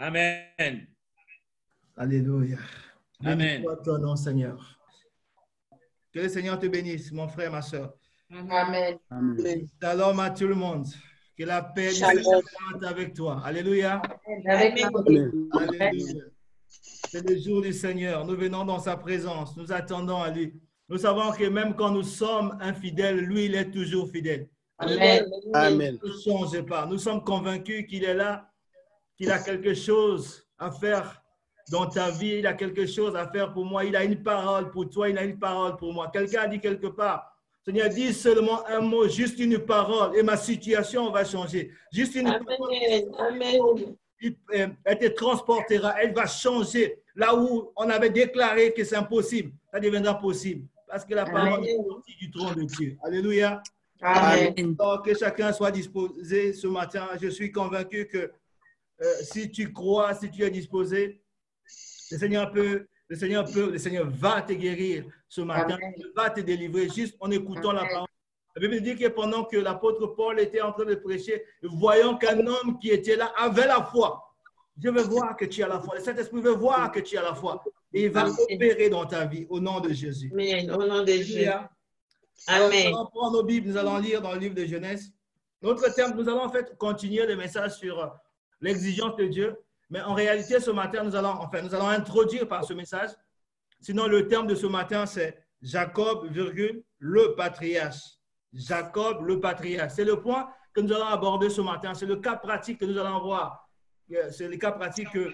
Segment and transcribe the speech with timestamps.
[0.00, 0.86] Amen.
[1.96, 2.58] Alléluia.
[3.24, 3.38] Amen.
[3.38, 4.78] Béni soit ton nom, Seigneur.
[6.12, 7.94] Que le Seigneur te bénisse, mon frère, ma soeur.
[8.30, 8.98] Amen.
[9.82, 10.86] Shalom à tout le monde.
[11.36, 12.22] Que la paix du Shalom.
[12.22, 12.42] Seigneur
[12.78, 13.42] soit avec toi.
[13.44, 14.00] Alléluia.
[14.46, 16.24] Avec Alléluia.
[16.68, 18.24] C'est le jour du Seigneur.
[18.24, 19.56] Nous venons dans sa présence.
[19.56, 20.54] Nous attendons à lui.
[20.88, 24.48] Nous savons que même quand nous sommes infidèles, lui, il est toujours fidèle.
[24.78, 25.24] Amen.
[25.54, 25.98] Amen.
[26.02, 26.86] Ne changez pas.
[26.86, 28.48] Nous sommes convaincus qu'il est là,
[29.18, 31.22] qu'il a quelque chose à faire
[31.70, 32.36] dans ta vie.
[32.38, 33.84] Il a quelque chose à faire pour moi.
[33.84, 35.08] Il a une parole pour toi.
[35.08, 36.10] Il a une parole pour moi.
[36.12, 37.34] Quelqu'un a dit quelque part,
[37.64, 41.70] Seigneur, dis seulement un mot, juste une parole, et ma situation va changer.
[41.92, 42.74] Juste une parole,
[43.18, 43.96] Amen.
[44.54, 46.02] Euh, elle te transportera.
[46.02, 46.98] Elle va changer.
[47.14, 50.66] Là où on avait déclaré que c'est impossible, ça deviendra possible.
[50.88, 52.96] Parce que la parole est sortie du trône de Dieu.
[53.04, 53.62] Alléluia.
[54.00, 54.76] Amen.
[55.04, 57.06] Que chacun soit disposé ce matin.
[57.20, 58.30] Je suis convaincu que
[59.00, 61.22] euh, si tu crois, si tu es disposé,
[62.10, 65.94] le Seigneur peut, le Seigneur peut, le Seigneur va te guérir ce matin, Amen.
[65.96, 68.08] il va te délivrer juste en écoutant la parole.
[68.56, 72.44] La Bible dit que pendant que l'apôtre Paul était en train de prêcher, voyant qu'un
[72.46, 74.24] homme qui était là avait la foi.
[74.82, 75.96] Je veux voir que tu as la foi.
[75.96, 77.62] Le Saint-Esprit veut voir que tu as la foi.
[77.92, 78.34] Et il va Amen.
[78.50, 80.30] opérer dans ta vie au nom de Jésus.
[80.32, 80.70] Amen.
[80.70, 81.46] Au nom de Jésus.
[81.46, 82.90] Alors, Amen.
[82.90, 85.12] nous allons prendre nos Bibles, nous allons lire dans le livre de Genèse.
[85.62, 88.06] Notre terme, nous allons en fait continuer le message sur euh,
[88.60, 89.56] l'exigence de Dieu.
[89.90, 93.10] Mais en réalité, ce matin, nous allons, enfin, nous allons introduire par ce message.
[93.80, 98.18] Sinon, le terme de ce matin, c'est Jacob, virgule, le patriarche.
[98.52, 99.92] Jacob, le patriarche.
[99.94, 101.94] C'est le point que nous allons aborder ce matin.
[101.94, 103.68] C'est le cas pratique que nous allons voir.
[104.12, 105.32] Euh, C'est le cas pratique que-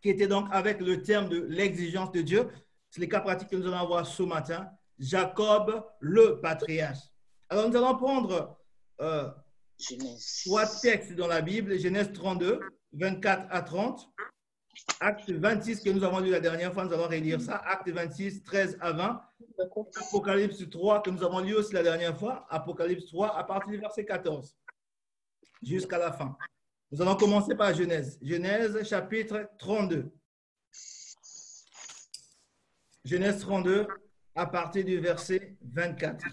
[0.00, 2.48] qui était donc avec le terme de l'exigence de Dieu.
[2.90, 4.68] C'est le cas pratique que nous allons voir ce matin.
[4.98, 6.98] Jacob, le patriarche.
[7.48, 8.56] Alors, nous allons prendre
[9.00, 9.28] euh,
[10.44, 12.60] trois textes dans la Bible, Genèse 32,
[12.92, 14.08] 24 à 30,
[15.00, 18.42] Acte 26 que nous avons lu la dernière fois, nous allons relire ça, Acte 26,
[18.42, 19.22] 13 à 20,
[20.08, 23.78] Apocalypse 3 que nous avons lu aussi la dernière fois, Apocalypse 3 à partir du
[23.78, 24.56] verset 14
[25.62, 26.36] jusqu'à la fin.
[26.90, 28.18] Nous allons commencer par Genèse.
[28.20, 30.12] Genèse chapitre 32.
[33.04, 33.86] Genèse 32
[34.34, 36.24] à partir du verset 24.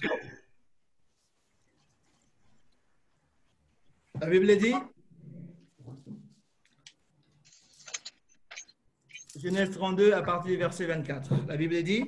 [4.21, 4.73] La Bible dit,
[9.37, 11.47] Genèse 32 à partir du verset 24.
[11.47, 12.03] La Bible dit,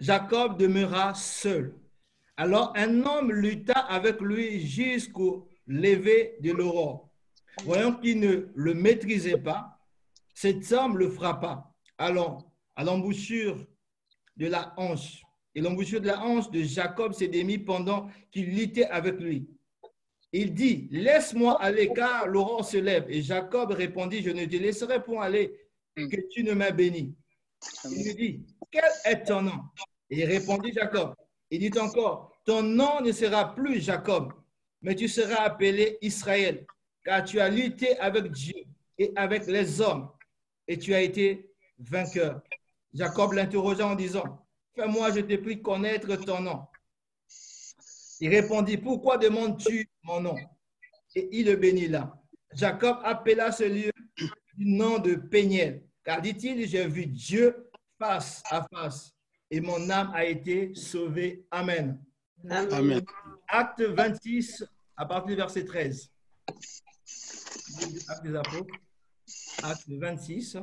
[0.00, 1.74] Jacob demeura seul.
[2.36, 7.08] Alors un homme lutta avec lui jusqu'au lever de l'aurore.
[7.64, 9.80] Voyant qu'il ne le maîtrisait pas,
[10.34, 13.66] cet homme le frappa allant à l'embouchure
[14.36, 15.22] de la hanche.
[15.54, 19.48] Et l'embouchure de la hanche de Jacob s'est démis pendant qu'il luttait avec lui.
[20.32, 23.06] Il dit, laisse-moi aller car l'aurore se lève.
[23.08, 25.58] Et Jacob répondit, je ne te laisserai point aller
[25.96, 27.16] que tu ne m'as béni.
[27.90, 29.60] Il lui dit, quel est ton nom?
[30.10, 31.14] Et il répondit Jacob.
[31.50, 34.32] Il dit encore, ton nom ne sera plus Jacob,
[34.82, 36.66] mais tu seras appelé Israël,
[37.04, 38.64] car tu as lutté avec Dieu
[38.98, 40.10] et avec les hommes,
[40.66, 42.42] et tu as été vainqueur.
[42.92, 44.46] Jacob l'interrogea en disant,
[44.78, 46.66] fais-moi, je te prie, connaître ton nom.
[48.20, 50.36] Il répondit, pourquoi demandes-tu mon nom?
[51.14, 52.14] Et il le bénit là.
[52.54, 53.92] Jacob appela ce lieu
[54.54, 59.12] du nom de Péniel, car dit-il, j'ai vu Dieu face à face,
[59.50, 61.44] et mon âme a été sauvée.
[61.50, 62.00] Amen.
[62.48, 63.04] Amen.
[63.48, 64.64] Acte 26,
[64.96, 66.10] à partir du verset 13.
[68.08, 68.74] Acte des Apôtres,
[69.62, 70.58] acte 26,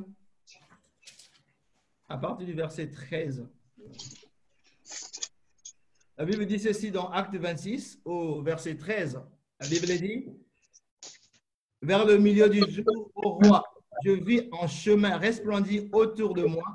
[2.08, 3.46] à partir du verset 13.
[6.18, 9.22] La Bible dit ceci dans Acte 26, au verset 13.
[9.60, 10.26] La Bible dit,
[11.82, 13.64] vers le milieu du jour, au roi,
[14.04, 16.66] je vis en chemin resplendir autour de moi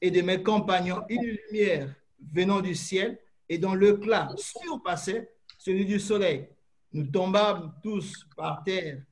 [0.00, 1.94] et de mes compagnons une lumière
[2.32, 3.18] venant du ciel
[3.48, 6.48] et dont l'éclat surpassait celui du soleil.
[6.92, 9.02] Nous tombâmes tous par terre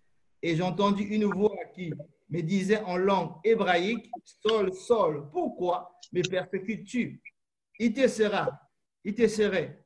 [0.43, 1.93] et j'entendis une voix qui
[2.31, 7.21] me disait en langue hébraïque, Sol, Sol, pourquoi me persécutes-tu?
[7.79, 8.61] Il te sera,
[9.05, 9.85] il te serait,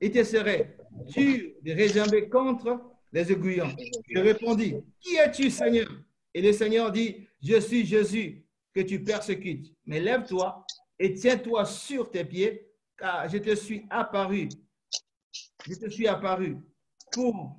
[0.00, 2.80] il te serait dur de réserver contre
[3.12, 3.74] les aiguillons.
[4.08, 5.88] Je répondis, Qui es-tu, Seigneur?
[6.32, 9.74] Et le Seigneur dit, Je suis Jésus que tu persécutes.
[9.86, 10.64] Mais lève-toi
[10.98, 14.48] et tiens-toi sur tes pieds, car je te suis apparu.
[15.66, 16.56] Je te suis apparu
[17.12, 17.56] pour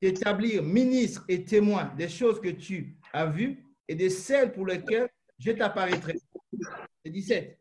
[0.00, 5.08] t'établir ministre et témoin des choses que tu as vues et de celles pour lesquelles
[5.38, 6.16] je t'apparaîtrai.
[7.04, 7.58] Et 17.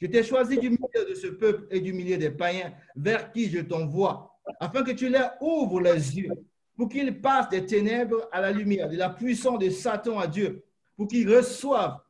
[0.00, 3.48] Je t'ai choisi du milieu de ce peuple et du milieu des païens vers qui
[3.48, 6.32] je t'envoie, afin que tu leur ouvres les yeux,
[6.76, 10.64] pour qu'ils passent des ténèbres à la lumière, de la puissance de Satan à Dieu,
[10.96, 12.00] pour qu'ils reçoivent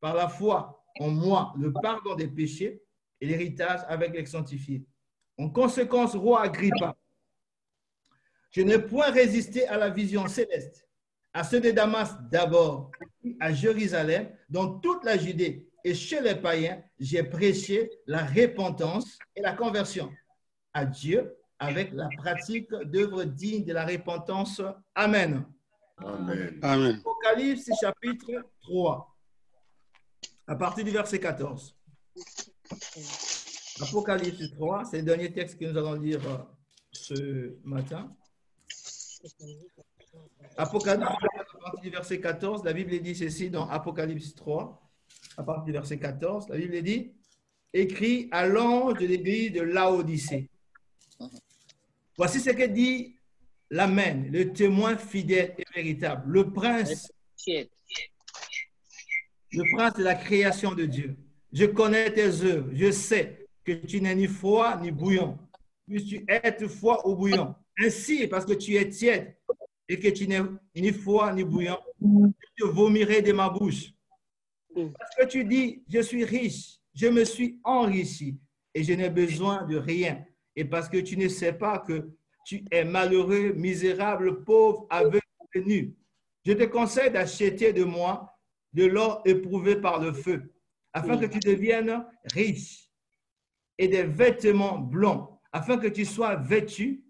[0.00, 2.80] par la foi en moi le pardon des péchés
[3.20, 4.84] et l'héritage avec les sanctifiés.
[5.38, 6.96] En conséquence, roi Agrippa,
[8.50, 10.88] je n'ai point résisté à la vision céleste,
[11.34, 12.90] à ceux de Damas d'abord,
[13.40, 19.40] à Jérusalem, dans toute la Judée et chez les païens, j'ai prêché la repentance et
[19.40, 20.12] la conversion
[20.74, 24.60] à Dieu avec la pratique d'œuvres dignes de la repentance.
[24.96, 25.46] Amen.
[25.98, 26.58] Amen.
[26.60, 26.96] Amen.
[26.98, 29.16] Apocalypse chapitre 3,
[30.48, 31.76] à partir du verset 14.
[33.80, 36.38] Apocalypse 3, c'est le dernier texte que nous allons lire euh,
[36.90, 38.12] ce matin.
[40.56, 44.82] Apocalypse 3, à partir du verset 14, la Bible dit ceci dans Apocalypse 3,
[45.36, 47.12] à partir du verset 14, la Bible dit
[47.72, 50.48] Écrit à l'ange de l'église de Laodicée.
[52.16, 53.16] Voici ce que dit
[53.70, 57.10] l'Amen, le témoin fidèle et véritable, le prince
[59.52, 61.16] le prince de la création de Dieu.
[61.52, 62.70] Je connais tes œuvres.
[62.72, 65.38] Je sais que tu n'es ni froid ni bouillon.
[65.86, 67.54] Puisses-tu être froid ou bouillon.
[67.78, 69.36] Ainsi, parce que tu es tiède
[69.88, 70.40] et que tu n'es
[70.74, 73.92] ni froid ni bouillon, je te vomirai de ma bouche.
[74.98, 78.38] Parce que tu dis, je suis riche, je me suis enrichi
[78.74, 80.24] et je n'ai besoin de rien.
[80.54, 82.10] Et parce que tu ne sais pas que
[82.44, 85.20] tu es malheureux, misérable, pauvre, aveugle
[85.56, 85.96] nu.
[86.44, 88.32] Je te conseille d'acheter de moi
[88.72, 90.54] de l'or éprouvé par le feu,
[90.92, 92.90] afin que tu deviennes riche,
[93.78, 97.02] et des vêtements blancs, afin que tu sois vêtu,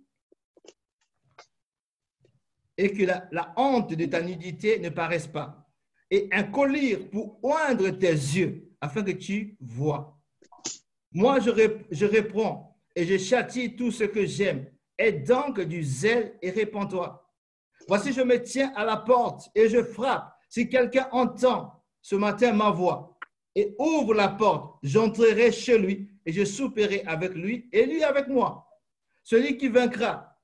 [2.78, 5.65] et que la, la honte de ta nudité ne paraisse pas,
[6.10, 10.16] et un collier pour oindre tes yeux, afin que tu vois.
[11.12, 12.64] Moi, je, rép- réponds
[12.94, 14.66] et je châtie tout ce que j'aime.
[14.98, 17.22] Aie donc du zèle et répands-toi.
[17.88, 20.32] Voici, je me tiens à la porte et je frappe.
[20.48, 23.16] Si quelqu'un entend ce matin ma voix
[23.54, 28.28] et ouvre la porte, j'entrerai chez lui et je souperai avec lui et lui avec
[28.28, 28.68] moi.
[29.22, 30.38] Celui qui vaincra,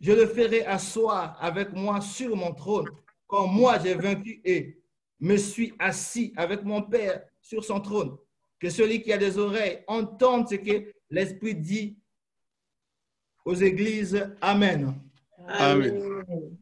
[0.00, 2.88] je le ferai asseoir avec moi sur mon trône,
[3.26, 4.79] comme moi j'ai vaincu et
[5.20, 8.16] me suis assis avec mon Père sur son trône.
[8.58, 11.98] Que celui qui a des oreilles entende ce que l'Esprit dit
[13.44, 14.28] aux églises.
[14.40, 14.94] Amen.
[15.48, 16.56] Amen.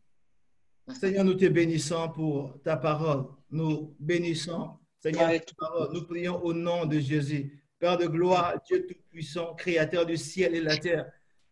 [1.01, 3.27] Seigneur, nous te bénissons pour ta parole.
[3.51, 5.93] Nous bénissons, Seigneur, ta parole.
[5.93, 7.63] Nous prions au nom de Jésus.
[7.79, 11.11] Père de gloire, Dieu Tout-Puissant, Créateur du ciel et de la terre.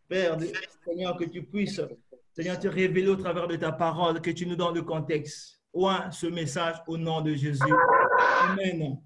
[0.09, 0.49] Père, de-
[0.85, 1.81] Seigneur, que tu puisses,
[2.32, 5.56] Seigneur, te révéler au travers de ta parole, que tu nous donnes le contexte.
[6.11, 7.62] Ce message au nom de Jésus.
[8.49, 8.99] Amen.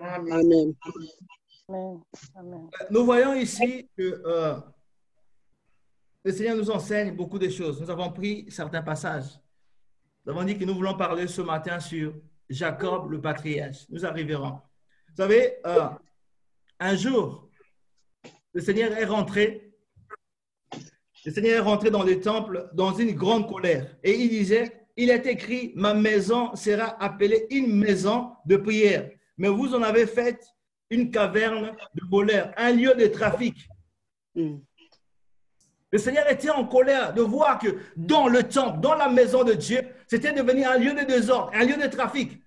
[0.00, 0.32] Amen.
[0.32, 2.00] Amen.
[2.36, 2.70] Amen.
[2.90, 4.54] Nous voyons ici que euh,
[6.22, 7.80] le Seigneur nous enseigne beaucoup de choses.
[7.80, 9.40] Nous avons pris certains passages.
[10.24, 12.14] Nous avons dit que nous voulons parler ce matin sur
[12.48, 13.86] Jacob le patriarche.
[13.88, 14.60] Nous arriverons.
[15.08, 15.88] Vous savez, euh,
[16.78, 17.48] un jour,
[18.52, 19.74] le Seigneur est rentré.
[21.24, 23.96] Le Seigneur est rentré dans le temple dans une grande colère.
[24.04, 29.10] Et il disait, il est écrit, ma maison sera appelée une maison de prière.
[29.36, 30.40] Mais vous en avez fait
[30.90, 33.56] une caverne de voleurs, un lieu de trafic.
[34.34, 34.56] Mm.
[35.90, 39.52] Le Seigneur était en colère de voir que dans le temple, dans la maison de
[39.52, 42.40] Dieu, c'était devenu un lieu de désordre, un lieu de trafic.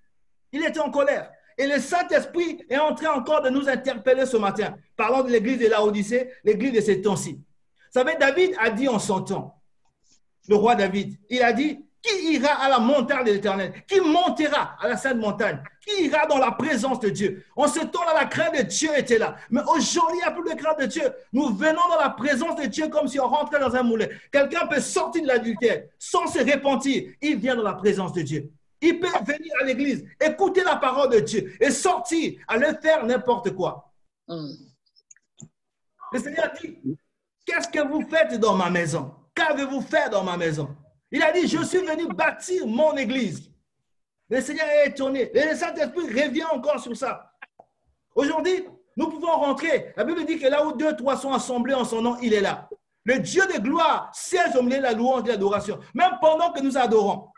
[0.52, 1.30] Il était en colère.
[1.56, 4.76] Et le Saint-Esprit est en train encore de nous interpeller ce matin.
[4.96, 7.34] Parlons de l'église de Laodicée, l'église de ces temps-ci.
[7.34, 9.54] Vous savez, David a dit en son temps,
[10.46, 13.72] le roi David, il a dit, qui ira à la montagne de l'Éternel?
[13.86, 15.62] Qui montera à la sainte montagne?
[15.86, 17.44] Qui ira dans la présence de Dieu?
[17.56, 19.36] En ce temps-là, la crainte de Dieu était là.
[19.50, 21.12] Mais aujourd'hui, il n'y a plus de crainte de Dieu.
[21.32, 24.06] Nous venons dans la présence de Dieu comme si on rentrait dans un moulin.
[24.32, 27.12] Quelqu'un peut sortir de l'adultère sans se repentir.
[27.20, 28.50] Il vient dans la présence de Dieu.
[28.80, 33.50] Il peut venir à l'église, écouter la parole de Dieu et sortir, aller faire n'importe
[33.54, 33.92] quoi.
[34.28, 36.78] Le Seigneur dit,
[37.44, 39.12] qu'est-ce que vous faites dans ma maison?
[39.34, 40.76] Qu'avez-vous fait dans ma maison?
[41.10, 43.50] Il a dit, je suis venu bâtir mon église.
[44.28, 45.30] Le Seigneur est étonné.
[45.34, 47.32] Et le Saint-Esprit revient encore sur ça.
[48.14, 49.92] Aujourd'hui, nous pouvons rentrer.
[49.96, 52.40] La Bible dit que là où deux, trois sont assemblés en son nom, il est
[52.40, 52.68] là.
[53.04, 55.78] Le Dieu de gloire siège au milieu de la louange et de l'adoration.
[55.94, 57.28] Même pendant que nous adorons,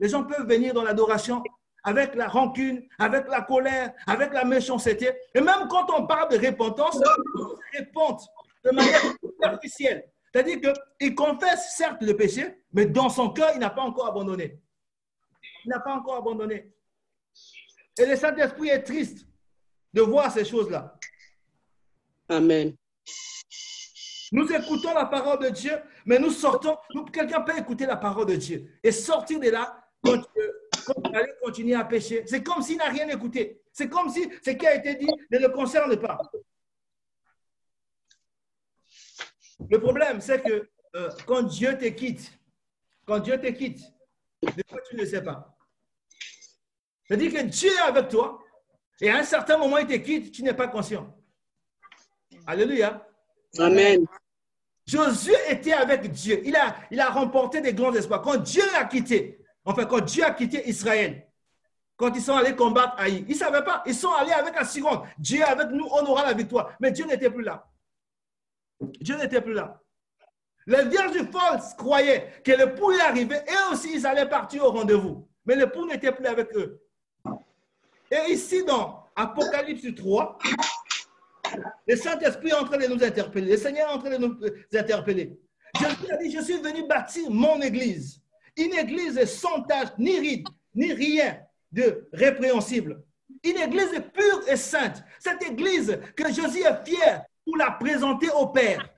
[0.00, 1.42] les gens peuvent venir dans l'adoration
[1.84, 5.10] avec la rancune, avec la colère, avec la méchanceté.
[5.34, 8.20] Et même quand on parle de repentance, ils se répandent
[8.64, 10.04] de manière superficielle.
[10.32, 10.60] C'est-à-dire
[10.98, 14.58] qu'il confesse certes le péché, mais dans son cœur, il n'a pas encore abandonné.
[15.64, 16.72] Il n'a pas encore abandonné.
[17.98, 19.26] Et le Saint-Esprit est triste
[19.92, 20.98] de voir ces choses-là.
[22.28, 22.74] Amen.
[24.32, 25.72] Nous écoutons la parole de Dieu,
[26.06, 26.76] mais nous sortons.
[26.94, 30.22] nous- Quelqu'un peut écouter la parole de Dieu et sortir de là quand,
[30.86, 32.24] quand aller continuer à pécher.
[32.26, 33.60] C'est comme s'il n'a rien écouté.
[33.74, 36.18] C'est comme si ce qui a été dit ne le concerne pas.
[39.70, 42.32] Le problème, c'est que euh, quand Dieu te quitte,
[43.06, 43.80] quand Dieu te quitte,
[44.42, 45.56] des fois tu ne le sais pas.
[47.04, 48.38] C'est-à-dire que Dieu est avec toi
[49.00, 51.14] et à un certain moment il te quitte, tu n'es pas conscient.
[52.46, 53.06] Alléluia.
[53.58, 54.06] Amen.
[54.86, 56.42] Josué était avec Dieu.
[56.44, 58.22] Il a, il a remporté des grands espoirs.
[58.22, 61.26] Quand Dieu l'a quitté, enfin, quand Dieu a quitté Israël,
[61.96, 63.82] quand ils sont allés combattre Haï, ils ne savaient pas.
[63.86, 65.02] Ils sont allés avec la seconde.
[65.18, 66.76] Dieu est avec nous, on aura la victoire.
[66.80, 67.64] Mais Dieu n'était plus là.
[69.00, 69.80] Dieu n'était plus là.
[70.66, 75.28] Les vierges folles croyaient que le pouls arrivé et aussi ils allaient partir au rendez-vous.
[75.44, 76.80] Mais le pouls n'était plus avec eux.
[78.10, 80.38] Et ici, dans Apocalypse 3,
[81.86, 83.52] le Saint-Esprit est en train de nous interpeller.
[83.52, 84.36] Le Seigneur est en train de nous
[84.72, 85.38] interpeller.
[85.80, 88.20] Jésus a dit, je suis venu bâtir mon église.
[88.56, 91.40] Une église sans tache, ni ride, ni rien
[91.72, 93.02] de répréhensible.
[93.42, 95.02] Une église pure et sainte.
[95.18, 98.88] Cette église que Jésus est fier pour la présenter au Père.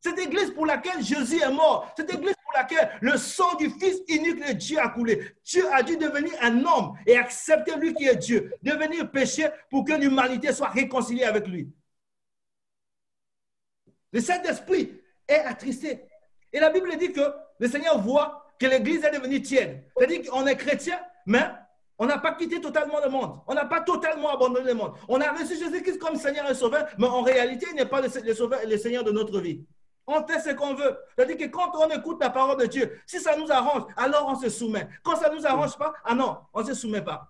[0.00, 1.92] Cette église pour laquelle Jésus est mort.
[1.96, 5.34] Cette église pour laquelle le sang du Fils unique de Dieu a coulé.
[5.44, 8.54] Dieu a dû devenir un homme et accepter lui qui est Dieu.
[8.62, 11.70] Devenir péché pour que l'humanité soit réconciliée avec lui.
[14.12, 16.00] Le Saint-Esprit est attristé.
[16.52, 19.84] Et la Bible dit que le Seigneur voit que l'Église est devenue tiède.
[19.96, 21.44] C'est-à-dire qu'on est chrétien, mais
[22.00, 23.40] on n'a pas quitté totalement le monde.
[23.46, 24.94] On n'a pas totalement abandonné le monde.
[25.06, 28.08] On a reçu Jésus-Christ comme Seigneur et Sauveur, mais en réalité, il n'est pas le,
[28.34, 29.66] Sauveur et le Seigneur de notre vie.
[30.06, 30.96] On fait ce qu'on veut.
[31.14, 34.34] C'est-à-dire que quand on écoute la parole de Dieu, si ça nous arrange, alors on
[34.34, 34.88] se soumet.
[35.02, 37.28] Quand ça ne nous arrange pas, ah non, on ne se soumet pas.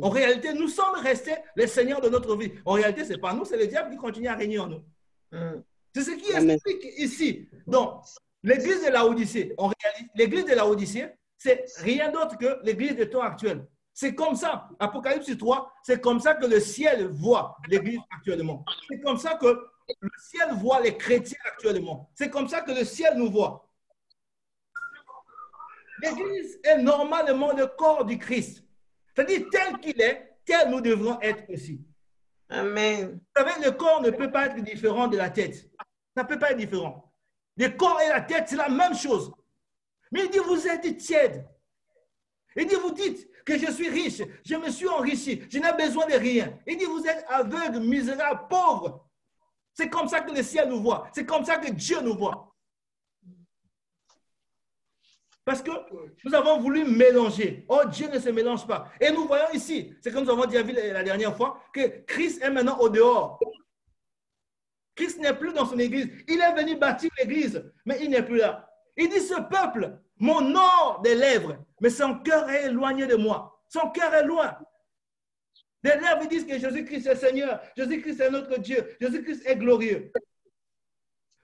[0.00, 2.52] En réalité, nous sommes restés les seigneurs de notre vie.
[2.64, 4.84] En réalité, ce n'est pas nous, c'est le diable qui continue à régner en nous.
[5.92, 7.48] C'est ce qui explique ici.
[7.66, 8.04] Donc,
[8.44, 12.96] l'église de la Odyssée, en réalité, l'église de la Odyssée, c'est rien d'autre que l'église
[12.96, 13.66] de temps actuel.
[13.92, 18.64] C'est comme ça, Apocalypse 3, c'est comme ça que le ciel voit l'église actuellement.
[18.88, 19.46] C'est comme ça que
[20.00, 22.10] le ciel voit les chrétiens actuellement.
[22.14, 23.68] C'est comme ça que le ciel nous voit.
[26.02, 28.64] L'église est normalement le corps du Christ.
[29.14, 31.80] C'est-à-dire tel qu'il est, tel nous devrons être aussi.
[32.48, 33.12] Amen.
[33.12, 35.70] Vous savez, le corps ne peut pas être différent de la tête.
[36.14, 37.12] Ça ne peut pas être différent.
[37.56, 39.32] Le corps et la tête, c'est la même chose.
[40.12, 41.46] Mais il dit, vous êtes tiède.
[42.56, 46.06] Il dit, vous dites que je suis riche, je me suis enrichi, je n'ai besoin
[46.06, 46.58] de rien.
[46.66, 49.08] Il dit, vous êtes aveugle, misérable, pauvre.
[49.74, 51.08] C'est comme ça que le ciel nous voit.
[51.14, 52.54] C'est comme ça que Dieu nous voit.
[55.44, 55.70] Parce que
[56.24, 57.64] nous avons voulu mélanger.
[57.68, 58.90] Oh, Dieu ne se mélange pas.
[59.00, 62.50] Et nous voyons ici, c'est comme nous avons vu la dernière fois, que Christ est
[62.50, 63.38] maintenant au dehors.
[64.96, 66.08] Christ n'est plus dans son église.
[66.26, 68.65] Il est venu bâtir l'église, mais il n'est plus là.
[68.96, 73.60] Il dit, ce peuple m'honore des lèvres, mais son cœur est éloigné de moi.
[73.68, 74.56] Son cœur est loin.
[75.82, 80.10] Les lèvres ils disent que Jésus-Christ est Seigneur, Jésus-Christ est notre Dieu, Jésus-Christ est glorieux.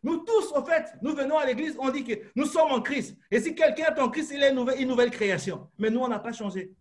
[0.03, 3.17] Nous tous, en fait, nous venons à l'église, on dit que nous sommes en Christ.
[3.31, 5.71] Et si quelqu'un est en Christ, il est une nouvelle création.
[5.79, 6.73] Mais nous, on n'a pas changé.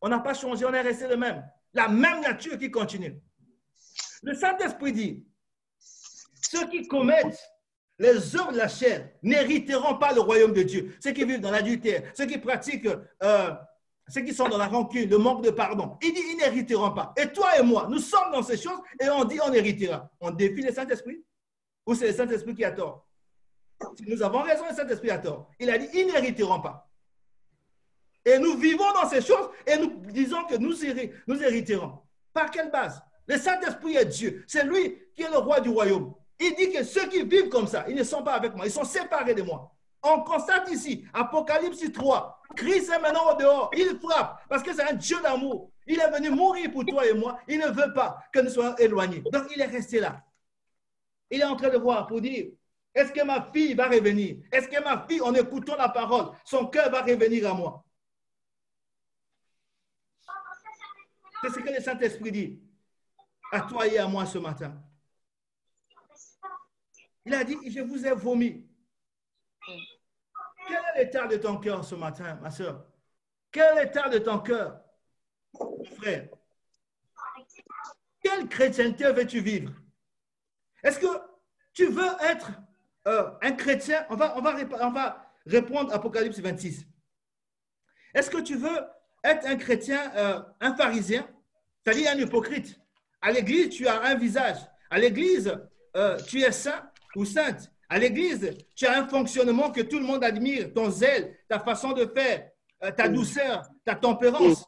[0.00, 1.44] On n'a pas changé, on est resté le même.
[1.74, 3.20] La même nature qui continue.
[4.22, 5.26] Le Saint-Esprit dit,
[5.78, 7.40] ceux qui commettent
[8.00, 10.96] les œuvres de la chair n'hériteront pas le royaume de Dieu.
[11.04, 12.88] Ceux qui vivent dans l'adultère, ceux qui pratiquent,
[13.22, 13.50] euh,
[14.08, 15.98] ceux qui sont dans la rancune, le manque de pardon.
[16.02, 17.12] Il dit, ils n'hériteront pas.
[17.18, 20.10] Et toi et moi, nous sommes dans ces choses et on dit, on héritera.
[20.18, 21.22] On défie le Saint-Esprit?
[21.86, 23.06] Ou c'est le Saint-Esprit qui a tort?
[23.96, 25.50] Si nous avons raison, le Saint-Esprit a tort.
[25.60, 26.88] Il a dit, ils n'hériteront pas.
[28.24, 30.72] Et nous vivons dans ces choses et nous disons que nous,
[31.26, 31.98] nous hériterons.
[32.32, 33.02] Par quelle base?
[33.26, 34.42] Le Saint-Esprit est Dieu.
[34.48, 36.14] C'est lui qui est le roi du royaume.
[36.40, 38.72] Il dit que ceux qui vivent comme ça, ils ne sont pas avec moi, ils
[38.72, 39.70] sont séparés de moi.
[40.02, 44.90] On constate ici, Apocalypse 3, Christ est maintenant au dehors, il frappe parce que c'est
[44.90, 45.70] un Dieu d'amour.
[45.86, 48.74] Il est venu mourir pour toi et moi, il ne veut pas que nous soyons
[48.76, 49.22] éloignés.
[49.30, 50.24] Donc il est resté là.
[51.30, 52.46] Il est en train de voir pour dire,
[52.94, 54.38] est-ce que ma fille va revenir?
[54.50, 57.84] Est-ce que ma fille, en écoutant la parole, son cœur va revenir à moi?
[61.42, 62.60] C'est ce que le Saint-Esprit dit
[63.52, 64.74] à toi et à moi ce matin.
[67.24, 68.66] Il a dit, je vous ai vomi.
[70.66, 72.86] Quel est l'état de ton cœur ce matin, ma soeur?
[73.50, 74.80] Quel est l'état de ton cœur,
[75.54, 76.28] mon frère?
[78.22, 79.72] Quelle chrétienté veux-tu vivre?
[80.82, 81.06] Est-ce que
[81.72, 82.52] tu veux être
[83.06, 84.06] euh, un chrétien?
[84.10, 86.86] On va, on, va, on va répondre à Apocalypse 26.
[88.14, 88.80] Est-ce que tu veux
[89.24, 91.28] être un chrétien, euh, un pharisien,
[91.84, 92.78] c'est-à-dire un hypocrite?
[93.20, 94.58] À l'église, tu as un visage.
[94.90, 95.54] À l'église,
[95.96, 97.70] euh, tu es saint ou sainte.
[97.88, 101.92] À l'église, tu as un fonctionnement que tout le monde admire, ton zèle, ta façon
[101.92, 102.48] de faire,
[102.84, 104.64] euh, ta douceur, ta tempérance.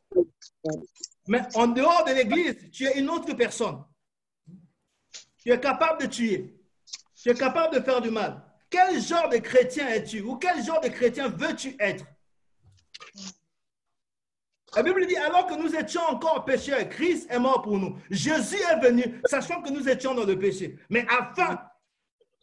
[1.29, 3.85] Mais en dehors de l'église, tu es une autre personne.
[5.39, 6.57] Tu es capable de tuer.
[7.15, 8.43] Tu es capable de faire du mal.
[8.69, 12.05] Quel genre de chrétien es-tu ou quel genre de chrétien veux-tu être?
[14.75, 17.99] La Bible dit, alors que nous étions encore pécheurs, Christ est mort pour nous.
[18.11, 20.79] Jésus est venu, sachant que nous étions dans le péché.
[20.89, 21.61] Mais afin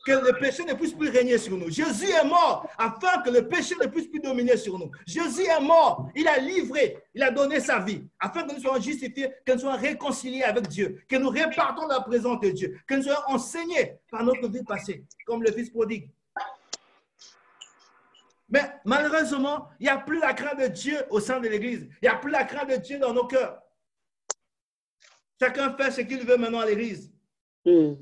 [0.10, 1.70] que le péché ne puisse plus régner sur nous.
[1.70, 4.90] Jésus est mort afin que le péché ne puisse plus dominer sur nous.
[5.06, 8.82] Jésus est mort, il a livré, il a donné sa vie afin que nous soyons
[8.82, 12.96] justifiés, que nous soyons réconciliés avec Dieu, que nous répartons la présence de Dieu, que
[12.96, 16.10] nous soyons enseignés par notre vie passée, comme le fils prodigue.
[18.50, 21.88] Mais malheureusement, il n'y a plus la crainte de Dieu au sein de l'Église.
[22.02, 23.62] Il n'y a plus la crainte de Dieu dans nos cœurs.
[25.40, 27.14] Chacun fait ce qu'il veut maintenant à l'Église.
[27.64, 27.94] Mm.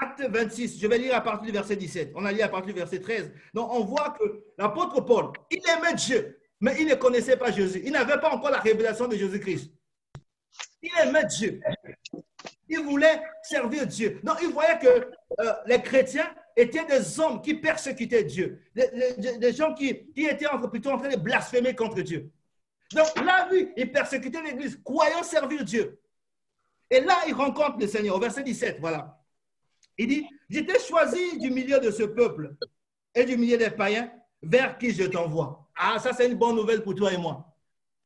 [0.00, 2.12] Acte 26, je vais lire à partir du verset 17.
[2.14, 3.30] On a lu à partir du verset 13.
[3.52, 7.82] Donc, on voit que l'apôtre Paul, il aimait Dieu, mais il ne connaissait pas Jésus.
[7.84, 9.70] Il n'avait pas encore la révélation de Jésus-Christ.
[10.82, 11.60] Il aimait Dieu.
[12.68, 14.18] Il voulait servir Dieu.
[14.24, 18.62] Donc, il voyait que euh, les chrétiens étaient des hommes qui persécutaient Dieu.
[18.74, 22.30] Des, gens qui, étaient en- plutôt en train de blasphémer contre Dieu.
[22.94, 26.00] Donc, là, lui, il persécutait l'Église, croyant servir Dieu.
[26.90, 29.18] Et là, il rencontre le Seigneur, au verset 17, voilà.
[30.02, 32.54] Il dit, j'étais choisi du milieu de ce peuple
[33.14, 34.10] et du milieu des païens
[34.42, 35.68] vers qui je t'envoie.
[35.76, 37.46] Ah, ça, c'est une bonne nouvelle pour toi et moi.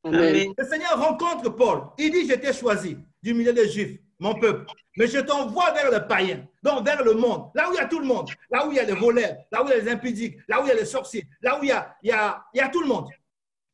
[0.05, 0.53] Amen.
[0.59, 1.85] Le Seigneur rencontre Paul.
[1.99, 4.67] Il dit, j'étais choisi du milieu des Juifs, mon peuple.
[4.99, 7.87] Mais je t'envoie vers le païen, donc vers le monde, là où il y a
[7.87, 9.79] tout le monde, là où il y a les voleurs, là où il y a
[9.79, 12.09] les impudiques, là où il y a les sorciers, là où il y a, il
[12.09, 13.09] y a, il y a tout le monde.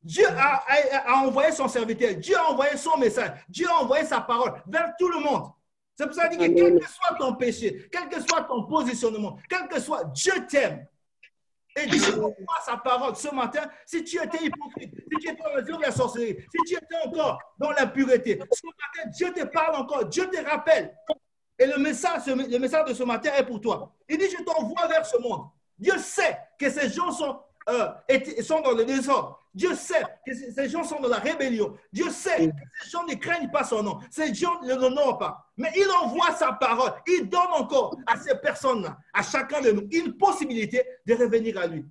[0.03, 4.05] Dieu a, a- a envoyé son serviteur, Dieu a envoyé son message, Dieu a envoyé
[4.05, 5.45] sa parole vers tout le monde.
[5.97, 9.69] C'est pour ça que quel que soit ton péché, quel que soit ton positionnement, quel
[9.69, 10.87] que soit, Dieu t'aime.
[11.77, 13.63] Et Dieu envoie sa parole ce matin.
[13.87, 17.39] Si tu étais hypocrite, si tu étais jeu de la sorcellerie, si tu étais encore
[17.59, 20.95] dans l'impureté, ce matin, Dieu te parle encore, Dieu te rappelle.
[21.59, 23.95] Et le message, le message de ce matin est pour toi.
[24.09, 25.47] Il dit, je t'envoie vers ce monde.
[25.79, 27.89] Dieu sait que ces gens sont, euh,
[28.43, 29.42] sont dans le désordre.
[29.55, 31.77] Dieu sait que ces gens sont dans la rébellion.
[31.93, 33.99] Dieu sait que ces gens ne craignent pas son nom.
[34.11, 35.47] Ces gens ne l'honorent pas.
[35.57, 36.93] Mais il envoie sa parole.
[37.07, 41.67] Il donne encore à ces personnes-là, à chacun de nous, une possibilité de revenir à
[41.67, 41.85] lui.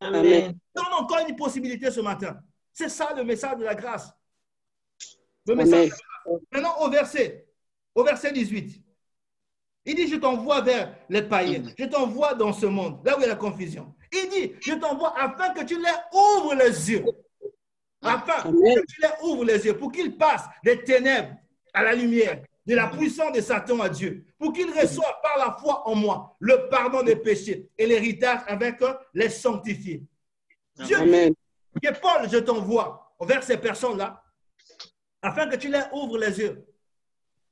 [0.00, 0.56] Amen.
[0.74, 2.38] donne encore une possibilité ce matin.
[2.72, 4.12] C'est ça le message de la grâce.
[5.46, 5.64] Le Amen.
[5.64, 6.42] message de la grâce.
[6.52, 7.46] Maintenant, au verset,
[7.94, 8.80] au verset 18,
[9.84, 13.22] il dit, je t'envoie vers les païens, je t'envoie dans ce monde, là où il
[13.22, 13.92] y a la confusion.
[14.12, 17.04] Il dit, je t'envoie afin que tu leur ouvres les yeux.
[18.02, 18.74] Afin Amen.
[18.74, 21.34] que tu leur ouvres les yeux pour qu'ils passent des ténèbres
[21.72, 25.56] à la lumière, de la puissance de Satan à Dieu, pour qu'ils reçoivent par la
[25.58, 30.02] foi en moi le pardon des péchés et l'héritage avec eux, les sanctifiés.
[30.76, 31.32] Dieu Amen.
[31.82, 34.22] que Paul, je t'envoie vers ces personnes-là,
[35.22, 36.66] afin que tu leur ouvres les yeux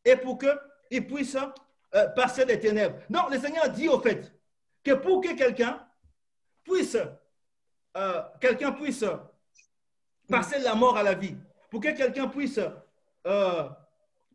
[0.05, 1.37] et pour qu'ils puissent
[1.95, 2.97] euh, passer des ténèbres.
[3.09, 4.33] Donc, le Seigneur dit au fait
[4.85, 5.87] que pour que quelqu'un
[6.65, 6.97] puisse,
[7.97, 9.05] euh, quelqu'un puisse
[10.29, 11.37] passer de la mort à la vie,
[11.71, 12.61] pour que quelqu'un puisse
[13.27, 13.69] euh,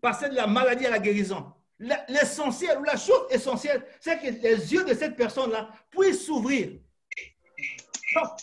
[0.02, 4.84] passer de la maladie à la guérison, l'essentiel la chose essentielle, c'est que les yeux
[4.84, 6.80] de cette personne-là puissent s'ouvrir.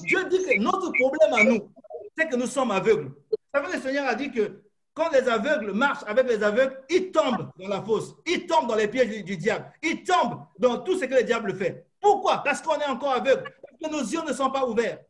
[0.00, 1.72] Dieu dit que notre problème à nous,
[2.16, 3.08] c'est que nous sommes aveugles.
[3.30, 4.62] Vous savez, le Seigneur a dit que
[4.94, 8.74] quand les aveugles marchent avec les aveugles, ils tombent dans la fosse, ils tombent dans
[8.74, 11.86] les pièges du, du diable, ils tombent dans tout ce que le diable fait.
[12.00, 12.42] Pourquoi?
[12.42, 13.50] Parce qu'on est encore aveugle,
[13.82, 15.00] que nos yeux ne sont pas ouverts.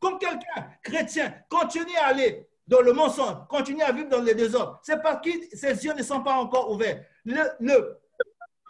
[0.00, 4.80] Comme quelqu'un chrétien continue à aller dans le mensonge, continue à vivre dans les désordres,
[4.82, 7.04] c'est parce que ses yeux ne sont pas encore ouverts.
[7.24, 7.98] Le,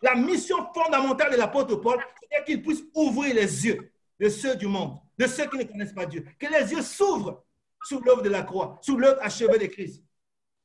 [0.02, 1.98] la mission fondamentale de l'apôtre Paul,
[2.30, 5.94] c'est qu'il puisse ouvrir les yeux de ceux du monde, de ceux qui ne connaissent
[5.94, 6.24] pas Dieu.
[6.38, 7.44] Que les yeux s'ouvrent
[7.84, 10.02] sous l'œuvre de la croix, sous l'œuvre achevée de Christ.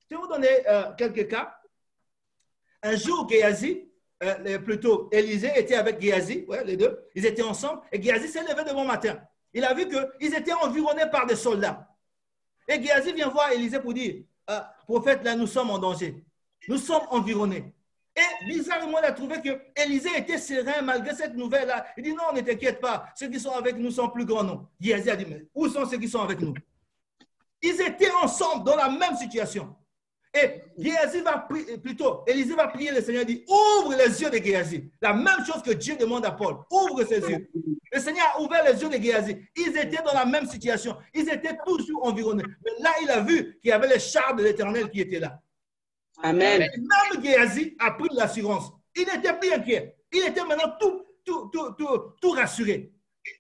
[0.09, 1.57] Je vais vous donner euh, quelques cas.
[2.83, 3.89] Un jour, Géasi,
[4.23, 8.43] euh, plutôt Élisée était avec Géasi, ouais, les deux, ils étaient ensemble, et Géasi s'est
[8.43, 9.19] levé de bon matin.
[9.53, 11.87] Il a vu qu'ils étaient environnés par des soldats.
[12.67, 16.23] Et Géasi vient voir Élisée pour dire, Euh, prophète, là, nous sommes en danger.
[16.69, 17.73] Nous sommes environnés.
[18.15, 21.85] Et bizarrement, il a trouvé que Élisée était serein malgré cette nouvelle-là.
[21.97, 24.67] Il dit non, ne t'inquiète pas, ceux qui sont avec nous sont plus grands, non.
[24.79, 26.53] Géasi a dit, mais où sont ceux qui sont avec nous?
[27.61, 29.75] Ils étaient ensemble dans la même situation.
[30.33, 34.37] Et Géasi va prier, plutôt, Élisée va prier le Seigneur, dit, ouvre les yeux de
[34.37, 34.91] Géasi.
[35.01, 37.49] La même chose que Dieu demande à Paul, ouvre ses yeux.
[37.91, 39.37] Le Seigneur a ouvert les yeux de Géasi.
[39.55, 40.97] Ils étaient dans la même situation.
[41.13, 42.43] Ils étaient toujours environnés.
[42.63, 45.41] Mais là, il a vu qu'il y avait les chars de l'éternel qui étaient là.
[46.21, 46.59] Amen.
[46.59, 48.71] Mais même Géasi a pris de l'assurance.
[48.95, 49.95] Il n'était plus inquiet.
[50.11, 52.91] Il était maintenant tout, tout, tout, tout, tout rassuré.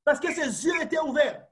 [0.03, 1.43] Parce que ses yeux étaient ouverts.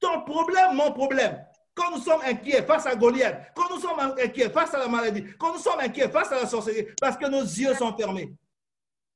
[0.00, 1.44] Ton problème, mon problème.
[1.74, 5.24] Quand nous sommes inquiets face à Goliath, quand nous sommes inquiets face à la maladie,
[5.38, 8.32] quand nous sommes inquiets face à la sorcellerie, parce que nos yeux sont fermés.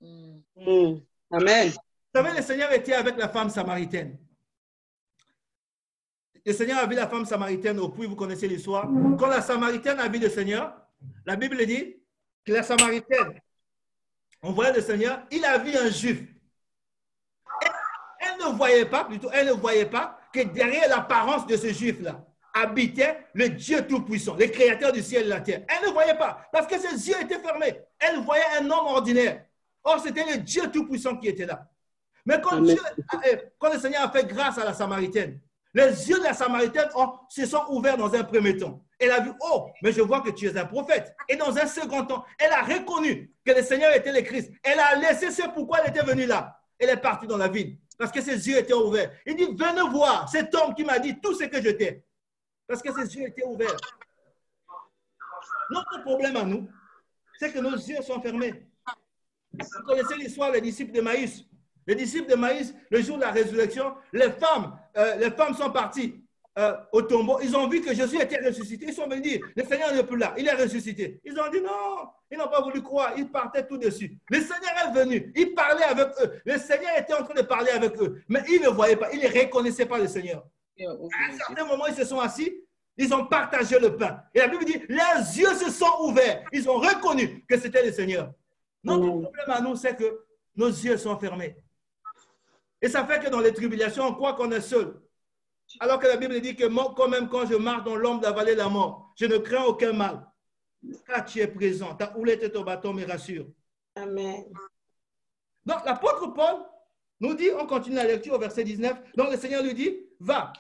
[0.01, 0.97] Mm.
[1.31, 1.69] Amen.
[1.71, 4.19] Vous savez, le Seigneur était avec la femme samaritaine.
[6.45, 8.89] Le Seigneur a vu la femme samaritaine au puits, vous connaissez l'histoire.
[9.19, 10.75] Quand la samaritaine a vu le Seigneur,
[11.27, 11.97] la Bible dit
[12.45, 13.41] que la samaritaine,
[14.43, 16.23] on voyait le Seigneur, il a vu un juif.
[17.61, 17.71] Elle,
[18.21, 22.28] elle ne voyait pas, plutôt, elle ne voyait pas que derrière l'apparence de ce juif-là
[22.63, 25.63] habitait le Dieu Tout-Puissant, le Créateur du ciel et de la terre.
[25.69, 27.81] Elle ne voyait pas parce que ses yeux étaient fermés.
[27.99, 29.45] Elle voyait un homme ordinaire.
[29.85, 31.67] Or, c'était le Dieu Tout-Puissant qui était là.
[32.27, 32.75] Mais quand, Amen.
[32.75, 32.79] Dieu
[33.13, 35.41] a- eh, quand le Seigneur a fait grâce à la Samaritaine,
[35.75, 38.83] les yeux de la Samaritaine ont- se sont ouverts dans un premier temps.
[38.99, 41.15] Elle a vu, oh, mais je vois que tu es un prophète.
[41.29, 44.51] Et dans un second temps, elle a reconnu que le Seigneur était le Christ.
[44.63, 46.59] Elle a laissé ce pourquoi elle était venue là.
[46.79, 49.11] Elle est partie dans la ville parce que ses yeux étaient ouverts.
[49.27, 52.03] Il dit, venez voir cet homme qui m'a dit tout ce que j'étais.
[52.69, 53.77] Parce que ses yeux étaient ouverts.
[55.71, 56.69] Notre problème à nous,
[57.39, 58.67] c'est que nos yeux sont fermés.
[59.53, 61.45] Vous connaissez l'histoire des disciples de Maïs.
[61.87, 65.71] Les disciples de Maïs, le jour de la résurrection, les femmes, euh, les femmes sont
[65.71, 66.23] parties
[66.59, 67.39] euh, au tombeau.
[67.43, 68.87] Ils ont vu que Jésus était ressuscité.
[68.89, 71.19] Ils sont venus dire, le Seigneur n'est plus là, il est ressuscité.
[71.25, 73.15] Ils ont dit non, ils n'ont pas voulu croire.
[73.17, 74.19] Ils partaient tout dessus.
[74.29, 76.41] Le Seigneur est venu, il parlait avec eux.
[76.45, 79.23] Le Seigneur était en train de parler avec eux, mais ils ne voyaient pas, ils
[79.23, 80.45] ne reconnaissaient pas le Seigneur.
[80.87, 82.53] À un certain moment, ils se sont assis,
[82.97, 84.21] ils ont partagé le pain.
[84.35, 86.45] Et la Bible dit, leurs yeux se sont ouverts.
[86.53, 88.33] Ils ont reconnu que c'était le Seigneur.
[88.85, 89.23] Notre Amen.
[89.23, 90.25] problème à nous, c'est que
[90.57, 91.57] nos yeux sont fermés.
[92.81, 95.01] Et ça fait que dans les tribulations, on croit qu'on est seul.
[95.81, 98.27] Alors que la Bible dit que moi, quand même quand je marche dans l'ombre de
[98.27, 100.27] la vallée de la mort, je ne crains aucun mal.
[101.07, 101.95] Car tu es présent.
[101.95, 103.49] Ta houlette et ton bâton me rassurent.
[103.97, 104.45] Amen.
[105.67, 106.65] Donc, l'apôtre Paul
[107.21, 110.53] nous dit, on continue la lecture au verset 19, donc le Seigneur lui dit, va,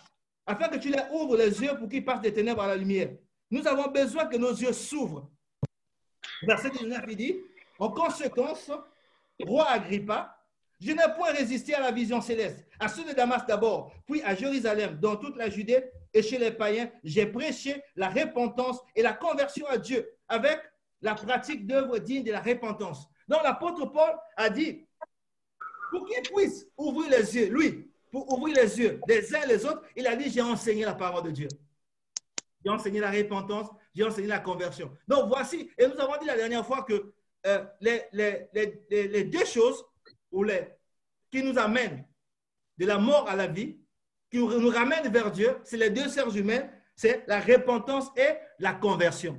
[0.48, 3.10] afin que tu les ouvres les yeux pour qu'ils passent des ténèbres à la lumière.
[3.50, 5.30] Nous avons besoin que nos yeux s'ouvrent.
[6.42, 7.36] Verset 19, il dit,
[7.78, 8.70] en conséquence,
[9.44, 10.34] roi Agrippa,
[10.80, 14.34] je n'ai point résisté à la vision céleste, à ceux de Damas d'abord, puis à
[14.34, 15.84] Jérusalem, dans toute la Judée
[16.14, 20.58] et chez les païens, j'ai prêché la repentance et la conversion à Dieu avec
[21.02, 23.06] la pratique d'œuvres dignes de la repentance.
[23.26, 24.86] Donc l'apôtre Paul a dit,
[25.90, 27.90] pour qu'il puisse ouvrir les yeux, lui,
[28.26, 30.94] pour ouvrir les yeux des uns et les autres, il a dit, j'ai enseigné la
[30.94, 31.48] parole de Dieu.
[32.64, 34.90] J'ai enseigné la repentance, j'ai enseigné la conversion.
[35.06, 37.12] Donc voici, et nous avons dit la dernière fois que
[37.46, 39.84] euh, les, les- les- les- les deux choses
[40.32, 40.66] ou les,
[41.30, 42.04] qui nous amènent
[42.78, 43.78] de la mort à la vie,
[44.30, 48.74] qui nous ramènent vers Dieu, c'est les deux sœurs humaines, c'est la repentance et la
[48.74, 49.38] conversion.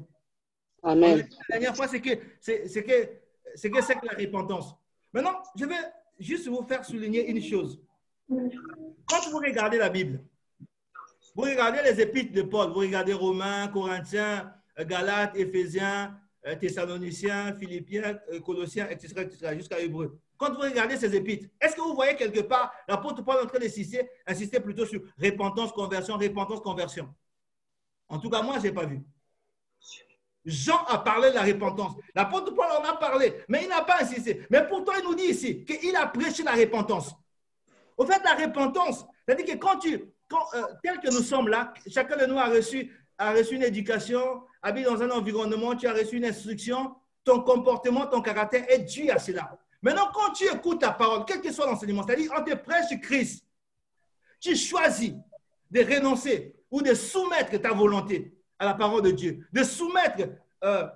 [0.82, 1.28] Amen.
[1.50, 3.10] La dernière fois, c'est que c'est c'est que
[3.56, 4.74] c'est que c'est que la repentance.
[5.12, 5.76] Maintenant, je vais
[6.18, 7.82] juste vous faire souligner une chose.
[8.30, 10.24] Quand vous regardez la Bible,
[11.36, 16.16] vous regardez les épîtres de Paul, vous regardez Romains, Corinthiens, euh, Galates, Éphésiens,
[16.46, 20.20] euh, Thessaloniciens, Philippiens, euh, Colossiens, etc., etc., jusqu'à Hébreu.
[20.38, 23.60] Quand vous regardez ces épîtres, est-ce que vous voyez quelque part l'apôtre Paul en train
[23.60, 27.10] d'insister, insister plutôt sur repentance, conversion, repentance, conversion?
[28.08, 29.02] En tout cas, moi, je n'ai pas vu.
[30.46, 31.94] Jean a parlé de la repentance.
[32.16, 34.46] L'apôtre Paul en a parlé, mais il n'a pas insisté.
[34.50, 37.14] Mais pourtant, il nous dit ici qu'il a prêché la repentance.
[38.00, 42.16] Au fait, la repentance, c'est-à-dire que quand tu, euh, tel que nous sommes là, chacun
[42.16, 46.16] de nous a reçu, a reçu une éducation, habite dans un environnement, tu as reçu
[46.16, 49.60] une instruction, ton comportement, ton caractère est dû à cela.
[49.82, 53.46] Maintenant, quand tu écoutes ta parole, quel que soit l'enseignement, c'est-à-dire on te prêche Christ,
[54.40, 55.16] tu choisis
[55.70, 60.24] de renoncer ou de soumettre ta volonté à la parole de Dieu, de soumettre
[60.64, 60.88] euh,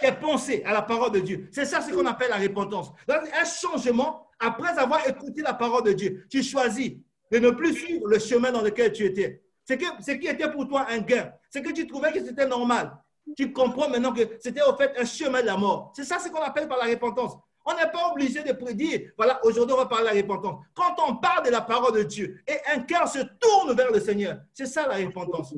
[0.00, 1.50] tes pensées à la parole de Dieu.
[1.52, 2.92] C'est ça ce qu'on appelle la repentance.
[3.08, 6.26] Un changement après avoir écouté la parole de Dieu.
[6.28, 6.92] Tu choisis
[7.30, 9.42] de ne plus suivre le chemin dans lequel tu étais.
[9.64, 12.46] C'est que ce qui était pour toi un gain, c'est que tu trouvais que c'était
[12.46, 12.92] normal.
[13.36, 15.92] Tu comprends maintenant que c'était au fait un chemin de la mort.
[15.94, 17.34] C'est ça ce qu'on appelle par la repentance.
[17.64, 20.64] On n'est pas obligé de prédire, voilà, aujourd'hui on va parler de la repentance.
[20.74, 24.00] Quand on parle de la parole de Dieu et un cœur se tourne vers le
[24.00, 25.54] Seigneur, c'est ça la repentance.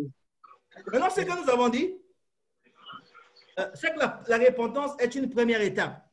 [0.92, 1.94] Maintenant, ce que nous avons dit,
[3.58, 6.04] euh, c'est que la, la repentance est une première étape.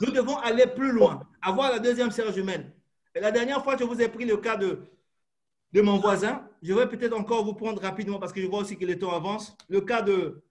[0.00, 2.72] Nous devons aller plus loin, avoir la deuxième sœur jumelle.
[3.14, 4.80] Et la dernière fois, je vous ai pris le cas de,
[5.72, 6.48] de mon voisin.
[6.62, 9.14] Je vais peut-être encore vous prendre rapidement parce que je vois aussi que le temps
[9.14, 9.56] avance.
[9.68, 10.42] Le cas de,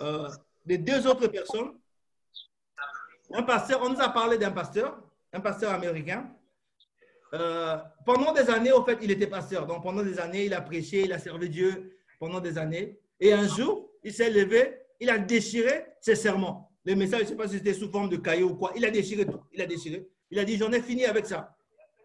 [0.00, 0.28] euh,
[0.66, 1.74] deux autres personnes.
[3.32, 5.00] Un pasteur, on nous a parlé d'un pasteur,
[5.32, 6.28] un pasteur américain.
[7.34, 9.66] Euh, pendant des années, au fait, il était pasteur.
[9.66, 12.98] Donc, pendant des années, il a prêché, il a servi Dieu pendant des années.
[13.18, 16.65] Et un jour, il s'est levé, il a déchiré ses sermons.
[16.86, 18.72] Les messages, je ne sais pas si c'était sous forme de cahier ou quoi.
[18.76, 19.40] Il a déchiré tout.
[19.52, 20.08] Il a déchiré.
[20.30, 21.52] Il a dit, j'en ai fini avec ça.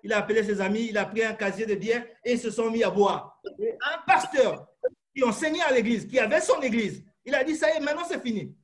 [0.04, 2.50] Il a appelé ses amis, il a pris un casier de bière et ils se
[2.50, 3.40] sont mis à boire.
[3.46, 4.68] Un pasteur
[5.16, 8.06] qui enseignait à l'église, qui avait son église, il a dit, ça y est, maintenant
[8.08, 8.56] c'est fini.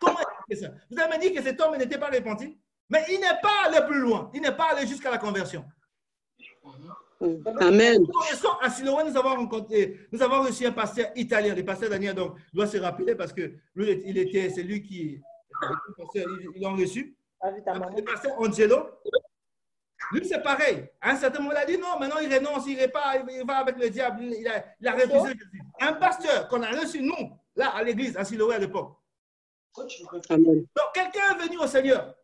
[0.00, 0.18] Comment
[0.48, 0.68] fait ça?
[0.88, 2.56] Vous avez dit que cet homme n'était pas repenti,
[2.88, 4.30] mais il n'est pas allé plus loin.
[4.32, 5.64] Il n'est pas allé jusqu'à la conversion.
[7.60, 8.00] Amen.
[8.00, 12.14] Nous, à Siloé, nous avons rencontré, nous avons reçu un pasteur italien, le pasteur Daniel,
[12.14, 15.20] donc, doit se rappeler parce que lui, il était, c'est lui qui,
[16.54, 17.16] ils l'ont reçu.
[17.44, 18.86] Le pasteur Angelo,
[20.12, 20.88] lui, c'est pareil.
[21.00, 23.58] À un certain moment, il a dit non, maintenant il renonce, il pas, il va
[23.58, 25.62] avec le diable, il a, il a refusé Jésus.
[25.80, 28.96] Un pasteur qu'on a reçu, nous, là, à l'église, à Siloé à l'époque.
[29.76, 29.88] Donc,
[30.94, 32.14] quelqu'un est venu au Seigneur,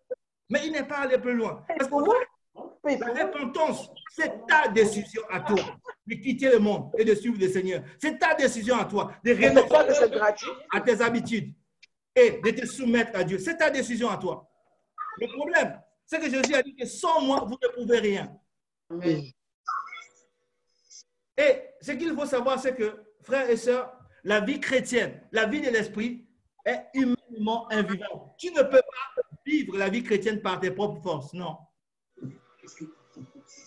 [0.49, 1.65] mais il n'est pas allé plus loin.
[1.69, 5.63] Parce que la repentance, c'est ta décision à toi
[6.07, 7.83] de quitter le monde et de suivre le Seigneur.
[7.99, 10.19] C'est ta décision à toi de renoncer
[10.73, 11.53] à tes habitudes
[12.17, 13.39] et de te soumettre à Dieu.
[13.39, 14.49] C'est ta décision à toi.
[15.19, 18.37] Le problème, c'est que Jésus a dit que sans moi, vous ne pouvez rien.
[21.37, 25.61] Et ce qu'il faut savoir, c'est que, frères et sœurs, la vie chrétienne, la vie
[25.61, 26.27] de l'esprit
[26.65, 28.33] est humainement invivable.
[28.39, 31.57] Tu ne peux pas vivre la vie chrétienne par tes propres forces, non.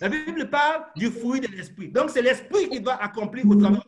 [0.02, 1.90] La Bible parle du fruit de l'esprit.
[1.90, 3.84] Donc, c'est l'esprit qui doit accomplir au travers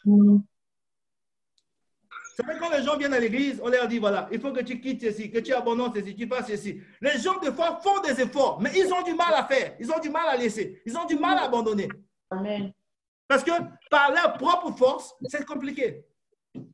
[2.40, 4.62] C'est vrai, quand les gens viennent à l'église, on leur dit voilà, il faut que
[4.62, 6.80] tu quittes ceci, que tu abandonnes ceci, tu fasses ceci.
[7.02, 9.76] Les gens, des fois, font des efforts, mais ils ont du mal à faire.
[9.78, 10.82] Ils ont du mal à laisser.
[10.86, 11.90] Ils ont du mal à abandonner.
[12.32, 12.72] Amen.
[13.28, 13.52] Parce que
[13.92, 16.06] par leur propre force, c'est compliqué.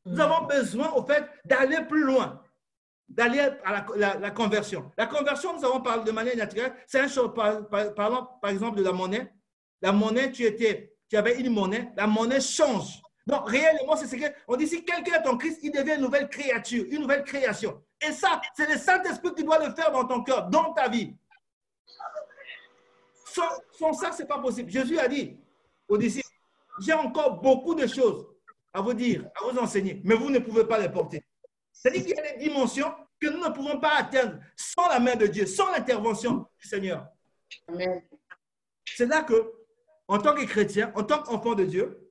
[0.06, 2.44] Nous avons besoin, au fait, d'aller plus loin,
[3.10, 4.92] d'aller à la, la- la conversion.
[5.00, 8.52] La conversion, nous avons parlé de manière naturelle, c'est un chose, par, par- parlons par
[8.52, 9.34] exemple de la monnaie.
[9.82, 13.02] La monnaie, tu, étais, tu avais une monnaie, la monnaie change.
[13.28, 16.02] Donc, réellement, c'est ce que, on dit, si quelqu'un est en Christ, il devient une
[16.02, 17.82] nouvelle créature, une nouvelle création.
[18.02, 21.16] Et ça, c'est le Saint-Esprit qui doit le faire dans ton cœur, dans ta vie.
[23.26, 24.70] Sans, sans ça, ce n'est pas possible.
[24.70, 25.38] Jésus a dit
[25.88, 26.28] aux disciples,
[26.80, 28.28] j'ai encore beaucoup de choses
[28.74, 31.24] à vous dire, à vous enseigner, mais vous ne pouvez pas les porter.
[31.72, 35.16] C'est-à-dire qu'il y a des dimensions que nous ne pouvons pas atteindre sans la main
[35.16, 37.08] de Dieu, sans l'intervention du Seigneur.
[38.86, 39.52] C'est là que,
[40.08, 42.05] en tant que chrétien, en tant qu'enfant de Dieu,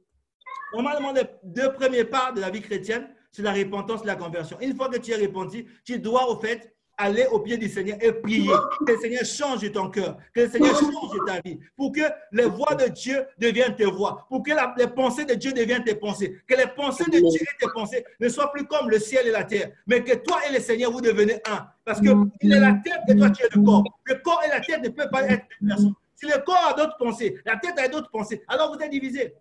[0.75, 4.59] normalement, les deux premiers pas de la vie chrétienne, c'est la repentance et la conversion.
[4.61, 7.99] Une fois que tu es repenti, tu dois, au fait, aller au pied du Seigneur
[8.01, 8.53] et prier.
[8.87, 12.45] Que le Seigneur change ton cœur, que le Seigneur change ta vie, pour que les
[12.45, 16.41] voix de Dieu deviennent tes voix, pour que les pensées de Dieu deviennent tes pensées,
[16.47, 19.31] que les pensées de Dieu et tes pensées ne soient plus comme le ciel et
[19.31, 21.67] la terre, mais que toi et le Seigneur, vous devenez un.
[21.85, 22.09] Parce que
[22.41, 23.85] il est la tête et toi, tu es le corps.
[24.05, 25.95] Le corps et la tête ne peuvent pas être une personne.
[26.17, 29.35] Si le corps a d'autres pensées, la tête a d'autres pensées, alors vous êtes divisés.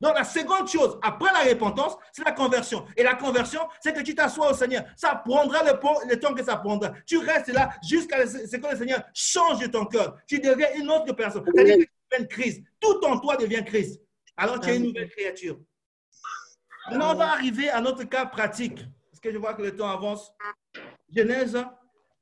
[0.00, 2.84] Donc, la seconde chose, après la repentance, c'est la conversion.
[2.96, 4.84] Et la conversion, c'est que tu t'assois au Seigneur.
[4.96, 6.92] Ça prendra le, temps que ça prendra.
[7.06, 10.18] Tu restes là jusqu'à ce que le Seigneur change ton cœur.
[10.26, 11.44] Tu deviens une autre personne.
[11.46, 12.62] C'est-à-dire que tu deviens Christ.
[12.80, 14.00] Tout en toi devient Christ.
[14.36, 15.58] Alors, tu es une nouvelle créature.
[16.90, 18.84] Maintenant, on va arriver à notre cas pratique.
[19.10, 20.32] Parce que je vois que le temps avance.
[21.14, 21.56] Genèse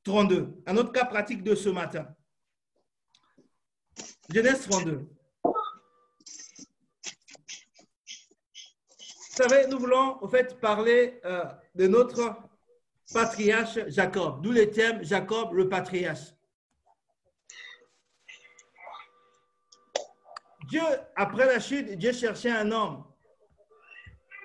[0.05, 0.63] 32.
[0.67, 2.07] Un autre cas pratique de ce matin.
[4.33, 5.09] Genèse 32.
[9.35, 12.37] Vous savez, nous voulons en fait parler euh, de notre
[13.15, 16.35] patriarche Jacob, d'où le thème Jacob le patriarche.
[20.69, 20.83] Dieu,
[21.17, 23.05] après la chute, Dieu cherchait un homme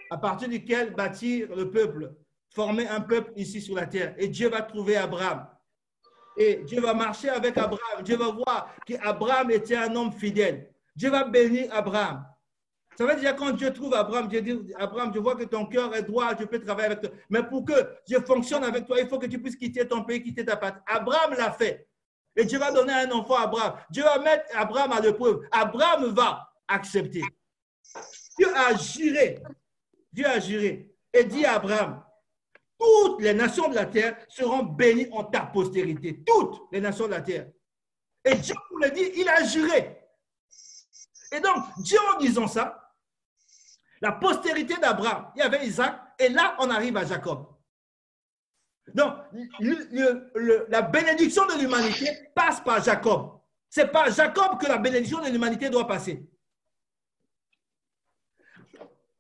[0.10, 2.16] à partir duquel bâtir le peuple,
[2.56, 4.16] former un peuple ici sur la terre.
[4.18, 5.50] Et Dieu va trouver Abraham.
[6.38, 8.04] Et Dieu va marcher avec Abraham.
[8.04, 10.74] Dieu va voir qu'Abraham était un homme fidèle.
[10.96, 12.26] Dieu va bénir Abraham.
[12.98, 15.94] Ça veut dire quand Dieu trouve Abraham, Dieu dit, Abraham, je vois que ton cœur
[15.96, 17.12] est droit, je peux travailler avec toi.
[17.30, 17.74] Mais pour que
[18.08, 20.82] Dieu fonctionne avec toi, il faut que tu puisses quitter ton pays, quitter ta patrie.
[20.88, 21.88] Abraham l'a fait.
[22.36, 23.76] Et Dieu va donner un enfant à Abraham.
[23.92, 25.48] Dieu va mettre Abraham à l'épreuve.
[25.52, 27.22] Abraham va accepter.
[28.38, 29.44] Dieu a juré.
[30.12, 32.04] Dieu a juré et dit à Abraham,
[32.80, 36.24] toutes les nations de la terre seront bénies en ta postérité.
[36.26, 37.48] Toutes les nations de la terre.
[38.26, 40.00] Et Dieu nous le dit, il a juré.
[41.32, 42.87] Et donc, Dieu en disant ça,
[44.02, 47.48] la postérité d'Abraham, il y avait Isaac, Et là, on arrive à Jacob.
[48.94, 49.14] Donc,
[50.70, 53.40] la bénédiction de l'humanité passe par Jacob.
[53.70, 56.26] C'est par Jacob que la bénédiction de l'humanité doit passer.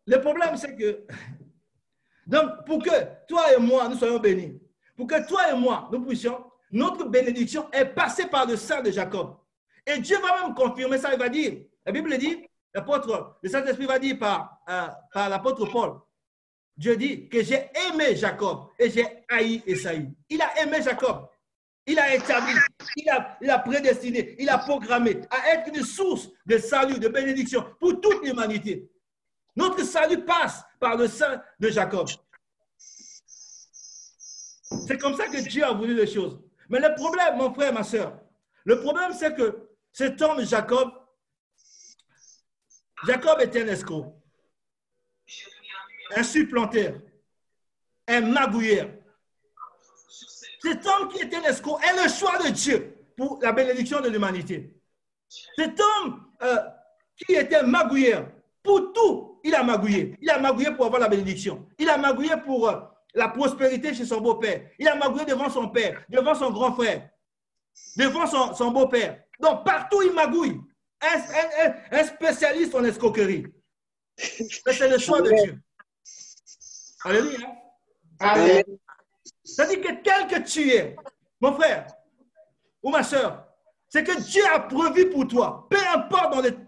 [0.05, 1.05] Le problème, c'est que,
[2.25, 4.57] donc, pour que toi et moi, nous soyons bénis,
[4.95, 8.91] pour que toi et moi, nous puissions, notre bénédiction est passée par le sang de
[8.91, 9.37] Jacob.
[9.85, 13.85] Et Dieu va même confirmer ça, il va dire, la Bible dit, l'apôtre, le Saint-Esprit
[13.85, 15.99] va dire par, euh, par l'apôtre Paul,
[16.75, 20.13] Dieu dit que j'ai aimé Jacob et j'ai haï Esaïe.
[20.29, 21.27] Il a aimé Jacob.
[21.89, 22.53] Il a établi,
[22.97, 27.07] il a, il a prédestiné, il a programmé à être une source de salut, de
[27.07, 28.91] bénédiction pour toute l'humanité.
[29.55, 32.07] Notre salut passe par le sang de Jacob.
[34.85, 36.39] C'est comme ça que Dieu a voulu les choses.
[36.69, 38.19] Mais le problème, mon frère, ma soeur,
[38.65, 40.91] le problème, c'est que cet homme, Jacob,
[43.05, 44.13] Jacob était un escroc,
[46.15, 46.95] un supplanteur,
[48.07, 48.89] un magouilleur.
[50.61, 54.09] Cet homme qui était un escroc est le choix de Dieu pour la bénédiction de
[54.09, 54.73] l'humanité.
[55.55, 56.57] Cet homme euh,
[57.15, 58.29] qui était magouilleur,
[58.63, 60.15] pour tout, il a magouillé.
[60.21, 61.67] Il a magouillé pour avoir la bénédiction.
[61.77, 62.79] Il a magouillé pour euh,
[63.13, 64.69] la prospérité chez son beau-père.
[64.79, 67.09] Il a magouillé devant son père, devant son grand frère,
[67.95, 69.23] devant son beau-père.
[69.39, 70.59] Donc, partout, il magouille.
[71.01, 73.45] Un, un- un- un spécialiste en escroquerie.
[74.65, 75.59] Mais c'est le choix de Dieu.
[77.03, 77.47] Alléluia.
[78.19, 78.63] Amen.
[79.43, 80.95] C'est-à-dire que tel que tu es,
[81.39, 81.85] mon frère
[82.81, 83.45] ou ma soeur,
[83.89, 86.61] c'est que Dieu a prévu pour toi, peu importe dans l'état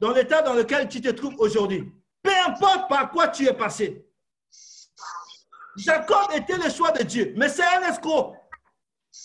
[0.00, 4.06] dans, l'état dans lequel tu te trouves aujourd'hui, peu importe par quoi tu es passé.
[5.76, 8.34] Jacob était le choix de Dieu, mais c'est un escroc.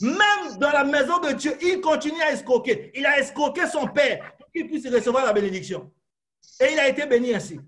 [0.01, 2.91] Même dans la maison de Dieu, il continue à escroquer.
[2.93, 5.91] Il a escroqué son père pour qu'il puisse recevoir la bénédiction.
[6.59, 7.59] Et il a été béni ainsi.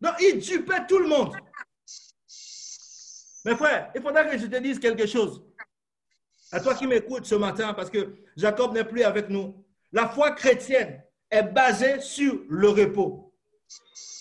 [0.00, 1.36] Donc, il dupait tout le monde.
[3.44, 5.44] Mes frères, il faudra que je te dise quelque chose.
[6.52, 9.64] À toi qui m'écoutes ce matin, parce que Jacob n'est plus avec nous.
[9.90, 13.34] La foi chrétienne est basée sur le repos.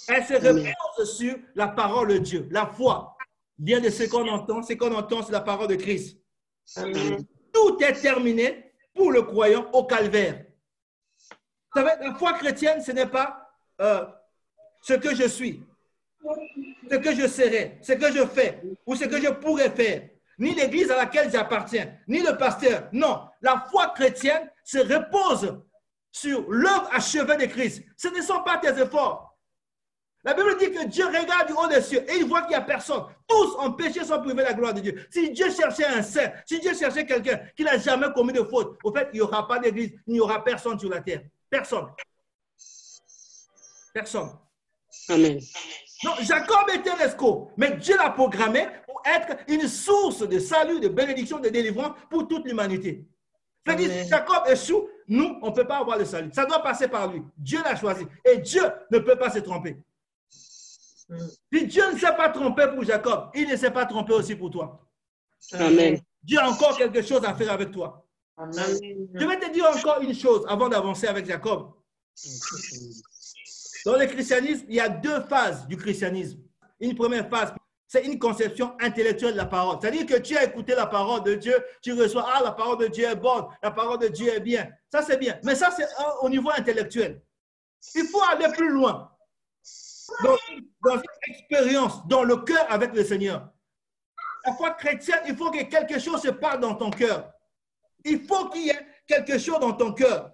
[0.07, 2.47] Elle se repose sur la parole de Dieu.
[2.51, 3.10] La foi
[3.61, 4.63] vient de ce qu'on entend.
[4.63, 6.17] Ce qu'on entend, c'est la parole de Christ.
[6.75, 7.25] Amen.
[7.53, 10.45] Tout est terminé pour le croyant au calvaire.
[11.73, 14.05] Vous savez, la foi chrétienne, ce n'est pas euh,
[14.81, 15.63] ce que je suis,
[16.89, 20.53] ce que je serai, ce que je fais ou ce que je pourrais faire, ni
[20.53, 22.89] l'église à laquelle j'appartiens, ni le pasteur.
[22.91, 25.61] Non, la foi chrétienne se repose
[26.11, 27.83] sur l'œuvre achevée de Christ.
[27.95, 29.30] Ce ne sont pas tes efforts.
[30.23, 32.55] La Bible dit que Dieu regarde du haut des cieux et il voit qu'il n'y
[32.55, 33.03] a personne.
[33.27, 35.07] Tous ont péché sans priver la gloire de Dieu.
[35.09, 38.77] Si Dieu cherchait un saint, si Dieu cherchait quelqu'un qui n'a jamais commis de faute,
[38.83, 41.21] au fait, il n'y aura pas d'église, il n'y aura personne sur la terre.
[41.49, 41.87] Personne.
[43.93, 44.29] Personne.
[45.09, 45.39] Amen.
[46.03, 50.79] Donc, Jacob était un escroc, mais Dieu l'a programmé pour être une source de salut,
[50.79, 53.05] de bénédiction, de délivrance pour toute l'humanité.
[53.67, 56.31] Si Jacob échoue, nous, on ne peut pas avoir le salut.
[56.33, 57.21] Ça doit passer par lui.
[57.37, 58.05] Dieu l'a choisi.
[58.25, 59.77] Et Dieu ne peut pas se tromper.
[61.53, 64.49] Si Dieu ne s'est pas trompé pour Jacob, il ne s'est pas trompé aussi pour
[64.49, 64.87] toi.
[65.53, 65.99] Amen.
[66.23, 68.05] Dieu a encore quelque chose à faire avec toi.
[68.37, 68.77] Amen.
[69.13, 71.73] Je vais te dire encore une chose avant d'avancer avec Jacob.
[73.85, 76.39] Dans le christianisme, il y a deux phases du christianisme.
[76.79, 77.53] Une première phase,
[77.87, 79.77] c'est une conception intellectuelle de la parole.
[79.81, 82.87] C'est-à-dire que tu as écouté la parole de Dieu, tu reçois, ah, la parole de
[82.87, 84.69] Dieu est bonne, la parole de Dieu est bien.
[84.91, 85.39] Ça, c'est bien.
[85.43, 85.87] Mais ça, c'est
[86.21, 87.21] au niveau intellectuel.
[87.95, 89.10] Il faut aller plus loin.
[90.23, 90.37] Dans,
[90.83, 93.49] dans une expérience, dans le cœur avec le Seigneur.
[94.45, 97.31] La foi chrétienne, il faut que quelque chose se passe dans ton cœur.
[98.03, 100.31] Il faut qu'il y ait quelque chose dans ton cœur.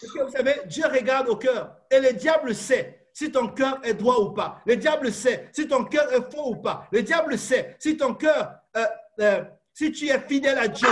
[0.00, 3.80] Parce que vous savez, Dieu regarde au cœur et le diable sait si ton cœur
[3.84, 4.62] est droit ou pas.
[4.64, 6.88] Le diable sait si ton cœur est faux ou pas.
[6.90, 8.86] Le diable sait si ton cœur, euh,
[9.20, 10.88] euh, si tu es fidèle à Dieu.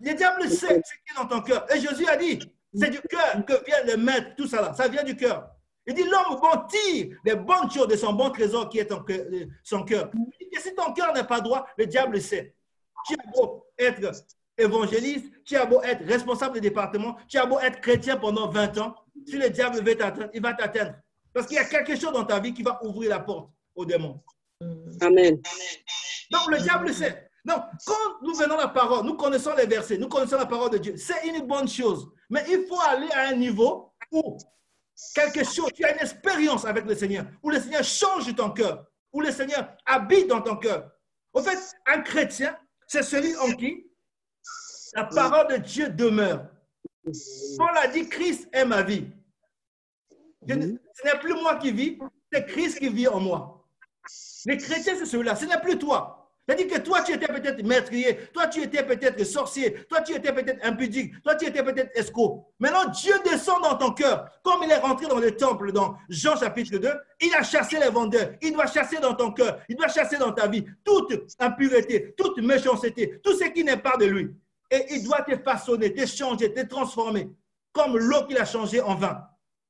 [0.00, 1.66] Le diable sait ce qui est dans ton cœur.
[1.72, 2.40] Et Jésus a dit,
[2.74, 4.74] c'est du cœur que vient le maître, tout ça là.
[4.74, 5.53] Ça vient du cœur.
[5.86, 9.02] Il dit, l'homme bon tire les bonnes choses de son bon trésor qui est ton
[9.02, 10.10] cœur- euh, son cœur.
[10.40, 12.54] Il dit, si ton cœur n'est pas droit, le diable sait.
[13.06, 14.12] Tu as beau être
[14.56, 18.78] évangéliste, tu as beau être responsable de département, tu as beau être chrétien pendant 20
[18.78, 18.94] ans,
[19.26, 20.94] si le diable veut t'atteindre, il va t'atteindre.
[21.34, 23.84] Parce qu'il y a quelque chose dans ta vie qui va ouvrir la porte au
[23.84, 24.22] démon.
[25.00, 25.40] Amen.
[26.30, 27.28] Donc le diable sait.
[27.44, 30.78] Donc, quand nous venons la parole, nous connaissons les versets, nous connaissons la parole de
[30.78, 32.08] Dieu, c'est une bonne chose.
[32.30, 34.38] Mais il faut aller à un niveau où
[35.14, 38.86] quelque chose, tu as une expérience avec le Seigneur, où le Seigneur change ton cœur,
[39.12, 40.90] où le Seigneur habite dans ton cœur.
[41.32, 43.86] En fait, un chrétien, c'est celui en qui
[44.94, 46.46] la parole de Dieu demeure.
[47.58, 49.06] Paul a dit, Christ est ma vie.
[50.46, 51.98] Je ce n'est plus moi qui vis,
[52.32, 53.66] c'est Christ qui vit en moi.
[54.46, 56.23] Les chrétiens, c'est celui-là, ce n'est plus toi.
[56.46, 60.32] C'est-à-dire que toi, tu étais peut-être meurtrier, toi, tu étais peut-être sorcier, toi, tu étais
[60.32, 62.44] peut-être impudique, toi, tu étais peut-être escroc.
[62.58, 64.28] Maintenant, Dieu descend dans ton cœur.
[64.42, 66.90] Comme il est rentré dans le temple dans Jean chapitre 2,
[67.22, 68.32] il a chassé les vendeurs.
[68.42, 72.36] Il doit chasser dans ton cœur, il doit chasser dans ta vie toute impureté, toute
[72.38, 74.30] méchanceté, tout ce qui n'est pas de lui.
[74.70, 77.30] Et il doit te façonner, te changer, te transformer,
[77.72, 79.18] comme l'eau qu'il a changé en vin.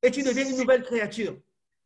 [0.02, 1.36] Et tu deviens une nouvelle créature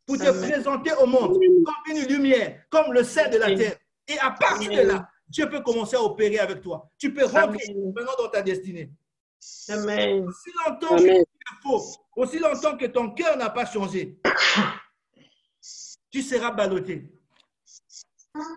[0.07, 0.49] pour te Amen.
[0.49, 3.75] présenter au monde comme une lumière, comme le sel de la terre.
[4.09, 6.89] Et à partir de là, Dieu peut commencer à opérer avec toi.
[6.97, 7.93] Tu peux rentrer Amen.
[7.95, 8.91] maintenant dans ta destinée.
[9.69, 10.27] Amen.
[10.27, 11.23] Aussi longtemps que Amen.
[11.23, 11.81] tu es faux,
[12.15, 14.19] aussi longtemps que ton cœur n'a pas changé,
[16.11, 17.13] tu seras ballotté.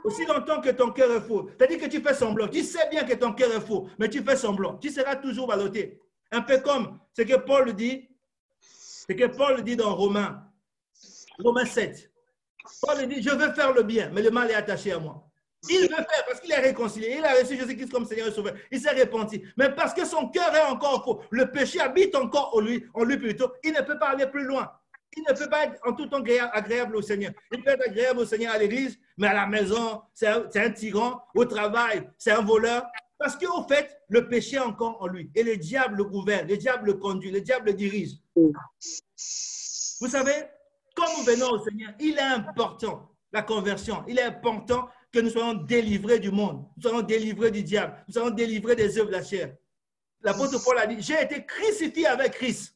[0.05, 2.48] Aussi longtemps que ton cœur est faux, c'est-à-dire que tu fais semblant.
[2.48, 4.78] Tu sais bien que ton cœur est faux, mais tu fais semblant.
[4.78, 6.00] Tu seras toujours ballotté.
[6.30, 8.09] Un peu comme ce que Paul dit,
[8.61, 10.46] ce que Paul dit dans Romains,
[11.38, 12.11] Romains 7.
[12.80, 15.28] Paul dit, je veux faire le bien, mais le mal est attaché à moi.
[15.68, 17.16] Il veut faire parce qu'il est réconcilié.
[17.18, 18.54] Il a reçu Jésus-Christ comme Seigneur et Sauveur.
[18.70, 19.42] Il s'est repenti.
[19.56, 23.04] Mais parce que son cœur est encore faux, le péché habite encore en lui, en
[23.04, 24.70] lui plutôt, il ne peut pas aller plus loin.
[25.16, 27.32] Il ne peut pas être en tout temps agréa- agréable au Seigneur.
[27.52, 30.70] Il peut être agréable au Seigneur à l'église, mais à la maison, c'est un, un
[30.70, 31.22] tyran.
[31.34, 32.84] Au travail, c'est un voleur.
[33.18, 35.30] Parce qu'au fait, le péché est encore en lui.
[35.34, 38.14] Et le diable le gouverne, le diable le conduit, le diable le dirige.
[38.34, 40.32] Vous savez,
[40.96, 45.30] quand nous venons au Seigneur, il est important, la conversion, il est important que nous
[45.30, 49.12] soyons délivrés du monde, nous soyons délivrés du diable, nous soyons délivrés des œuvres de
[49.12, 49.54] la chair.
[50.22, 52.74] L'apôtre Paul a dit, j'ai été crucifié avec Christ.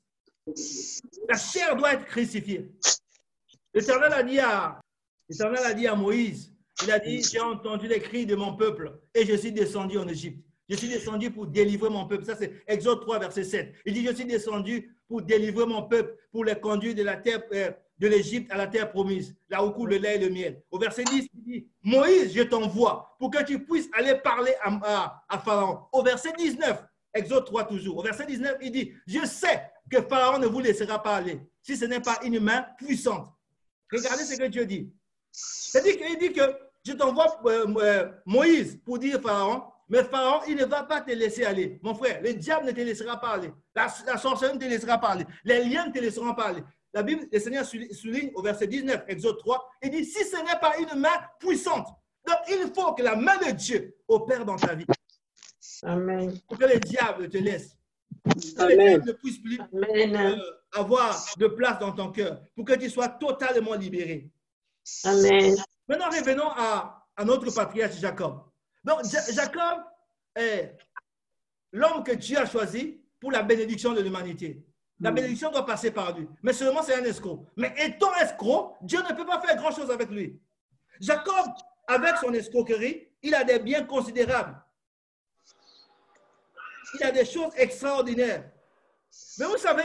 [1.29, 2.71] La chair doit être crucifiée.
[3.73, 4.81] L'Éternel a dit à,
[5.41, 9.25] a dit à Moïse, il a dit, j'ai entendu les cris de mon peuple et
[9.25, 10.45] je suis descendu en Égypte.
[10.69, 12.25] Je suis descendu pour délivrer mon peuple.
[12.25, 13.75] Ça, c'est Exode 3, verset 7.
[13.87, 17.43] Il dit, je suis descendu pour délivrer mon peuple, pour les conduire de la terre,
[17.53, 20.63] euh, de l'Égypte à la terre promise, là où coule le lait et le miel.
[20.71, 25.23] Au verset 10, il dit, Moïse, je t'envoie pour que tu puisses aller parler à,
[25.29, 25.81] à- Pharaon.
[25.93, 26.85] Au verset 19,
[27.15, 27.97] Exode 3 toujours.
[27.99, 31.77] Au verset 19, il dit, je sais que Pharaon ne vous laissera pas aller si
[31.77, 33.29] ce n'est pas une main puissante.
[33.91, 34.93] Regardez ce que Dieu dit.
[35.31, 36.43] C'est-à-dire qu'il dit que
[36.85, 41.13] je t'envoie euh, euh, Moïse pour dire Pharaon, mais Pharaon, il ne va pas te
[41.13, 41.79] laisser aller.
[41.83, 43.53] Mon frère, le diable ne te laissera pas aller.
[43.75, 45.25] La, la ne te laissera pas aller.
[45.45, 46.63] Les liens ne te laisseront pas aller.
[46.97, 50.59] La Bible, le Seigneur souligne au verset 19, Exode 3, il dit, si ce n'est
[50.59, 51.87] pas une main puissante,
[52.27, 54.87] donc il faut que la main de Dieu opère dans ta vie,
[55.83, 56.41] Amen.
[56.49, 57.77] pour que le diable te laisse.
[58.25, 60.37] Pour que le diable ne puisse plus euh,
[60.73, 64.31] avoir de place dans ton cœur, pour que tu sois totalement libéré.
[65.05, 65.55] Amen.
[65.87, 68.41] Maintenant, revenons à, à notre patriarche Jacob.
[68.85, 69.83] Donc, Ja- Jacob
[70.35, 70.75] est
[71.73, 74.65] l'homme que Dieu a choisi pour la bénédiction de l'humanité.
[75.01, 76.27] La bénédiction doit passer par lui.
[76.43, 77.47] Mais seulement c'est un escroc.
[77.57, 80.41] Mais étant escroc, Dieu ne peut pas faire grand-chose avec lui.
[81.01, 81.47] Jacob,
[81.87, 84.57] avec son escroquerie, il a des biens considérables.
[86.95, 88.51] Il a des choses extraordinaires.
[89.39, 89.85] Mais vous savez,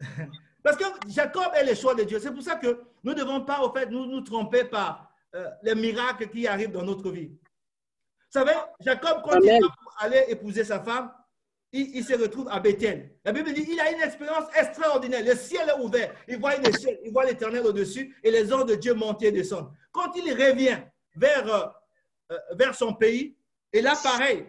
[0.62, 2.18] parce que Jacob est le choix de Dieu.
[2.18, 5.50] C'est pour ça que nous ne devons pas, au fait, nous nous tromper par euh,
[5.62, 7.28] les miracles qui arrivent dans notre vie.
[7.28, 9.60] Vous savez, Jacob, quand Amen.
[9.60, 11.12] il va aller épouser sa femme,
[11.76, 13.10] il, se retrouve à Bethel.
[13.24, 15.24] La Bible dit il a une expérience extraordinaire.
[15.24, 16.14] Le ciel est ouvert.
[16.28, 16.54] Il voit
[17.04, 19.72] il voit l'éternel au-dessus et les anges de Dieu monter et descendre.
[19.92, 20.78] Quand il revient
[21.14, 21.66] vers, euh,
[22.32, 23.36] euh, vers son pays,
[23.72, 24.46] et là, pareil,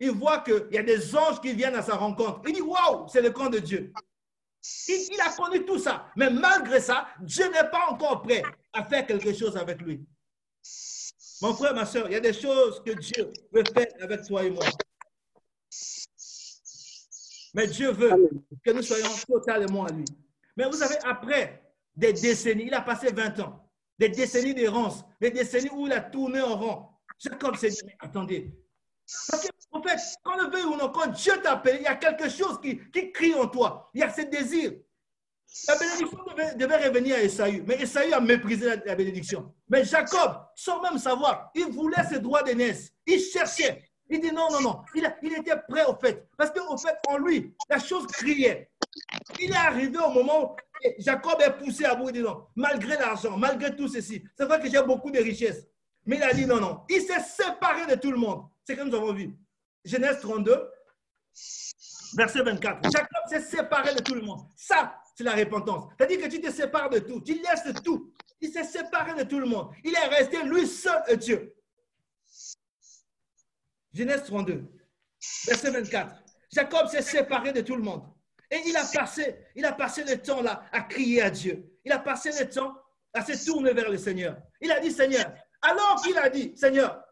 [0.00, 2.42] il voit qu'il y a des anges qui viennent à sa rencontre.
[2.46, 3.92] Il dit Waouh, c'est le camp de Dieu.
[4.88, 6.06] Il, il a connu tout ça.
[6.16, 8.42] Mais malgré ça, Dieu n'est pas encore prêt
[8.72, 10.04] à faire quelque chose avec lui.
[11.40, 14.44] Mon frère, ma soeur, il y a des choses que Dieu veut faire avec toi
[14.44, 14.64] et moi.
[17.54, 18.30] Mais Dieu veut
[18.64, 20.04] que nous soyons totalement à lui.
[20.56, 21.62] Mais vous savez, après
[21.94, 26.00] des décennies, il a passé 20 ans, des décennies d'errance, des décennies où il a
[26.00, 26.86] tourné en rond.
[27.18, 28.52] Jacob s'est dit, mais attendez.
[29.28, 31.96] Parce que, en fait, quand le veuille ou non, quand Dieu t'appelle, il y a
[31.96, 33.90] quelque chose qui, qui crie en toi.
[33.94, 34.72] Il y a ce désir.
[35.68, 39.54] La bénédiction devait, devait revenir à Esaü, mais Esaü a méprisé la, la bénédiction.
[39.68, 42.90] Mais Jacob, sans même savoir, il voulait ses droits d'aînesse.
[43.06, 43.91] Il cherchait.
[44.12, 44.82] Il dit non, non, non.
[44.94, 46.28] Il, était prêt au fait.
[46.36, 48.70] Parce qu'au fait, en lui, la chose criait.
[49.40, 50.56] Il est arrivé au moment où
[50.98, 52.10] Jacob est poussé à bout.
[52.10, 55.66] Il dit non, malgré l'argent, malgré tout ceci, c'est vrai que j'ai beaucoup de richesses.
[56.04, 56.82] Mais il a dit non, non.
[56.90, 58.44] Il s'est séparé de tout le monde.
[58.64, 59.34] C'est comme nous avons vu.
[59.82, 60.70] Genèse 32,
[62.14, 62.90] verset 24.
[62.92, 64.40] Jacob s'est séparé de tout le monde.
[64.54, 65.90] Ça, c'est la repentance.
[65.96, 67.22] C'est-à-dire que tu te sépares de tout.
[67.22, 68.12] Tu laisses tout.
[68.42, 69.70] Il s'est séparé de tout le monde.
[69.82, 71.54] Il est resté lui seul et Dieu.
[73.92, 74.64] Genèse 32,
[75.46, 76.14] verset 24.
[76.52, 78.02] Jacob s'est séparé de tout le monde.
[78.50, 81.64] Et il a passé, il a passé le temps là à crier à Dieu.
[81.84, 82.74] Il a passé le temps
[83.14, 84.36] à se tourner vers le Seigneur.
[84.60, 85.32] Il a dit, Seigneur,
[85.62, 87.02] alors qu'il a dit, Seigneur,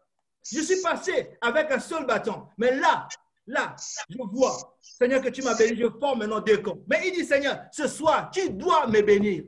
[0.49, 3.07] je suis passé avec un seul bâton, mais là,
[3.47, 3.75] là,
[4.09, 6.77] je vois, Seigneur, que tu m'as béni, je forme maintenant deux camps.
[6.87, 9.43] Mais il dit, Seigneur, ce soir, tu dois me bénir.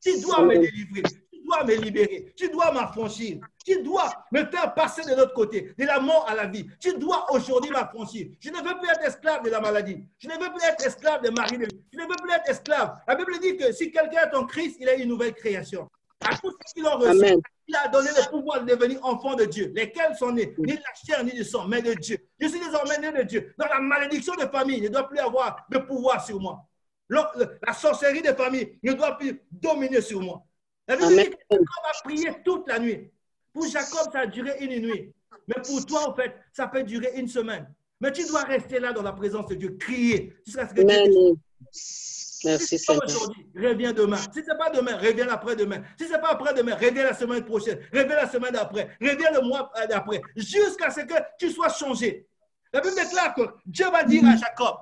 [0.00, 1.02] Tu dois me délivrer.
[1.32, 2.34] Tu dois me libérer.
[2.36, 3.40] Tu dois m'affranchir.
[3.66, 6.64] Tu dois me faire passer de l'autre côté, de la mort à la vie.
[6.78, 8.28] Tu dois aujourd'hui m'affranchir.
[8.38, 10.04] Je ne veux plus être esclave de la maladie.
[10.18, 11.58] Je ne veux plus être esclave de Marie.
[11.92, 12.96] Je ne veux plus être esclave.
[13.08, 15.88] La Bible dit que si quelqu'un est en Christ, il a une nouvelle création.
[16.20, 17.40] À tous ceux qui l'ont reçu, Amen.
[17.66, 20.78] il a donné le pouvoir de devenir enfant de Dieu, lesquels sont nés, ni de
[20.78, 22.18] la chair, ni du sang, mais de Dieu.
[22.38, 23.52] Je suis désormais né de Dieu.
[23.58, 26.64] Dans la malédiction de famille ne doit plus avoir de pouvoir sur moi.
[27.08, 30.44] La sorcellerie de famille ne doit plus dominer sur moi.
[30.86, 33.10] La Bible dit que Jacob a prié toute la nuit.
[33.56, 35.12] Pour Jacob, ça a duré une nuit.
[35.48, 37.66] Mais pour toi, en fait, ça peut durer une semaine.
[38.02, 40.90] Mais tu dois rester là dans la présence de Dieu, crier jusqu'à ce que Dieu
[40.90, 41.34] Amen.
[41.72, 43.06] si Merci c'est pas Seigneur.
[43.22, 44.18] aujourd'hui, reviens demain.
[44.18, 45.82] Si c'est pas demain, reviens après-demain.
[45.98, 47.78] Si c'est pas après-demain, reviens la semaine prochaine.
[47.94, 48.90] Reviens la semaine d'après.
[49.00, 50.20] Reviens le mois d'après.
[50.36, 52.26] Jusqu'à ce que tu sois changé.
[52.74, 54.76] La Bible déclare que Dieu va dire à Jacob,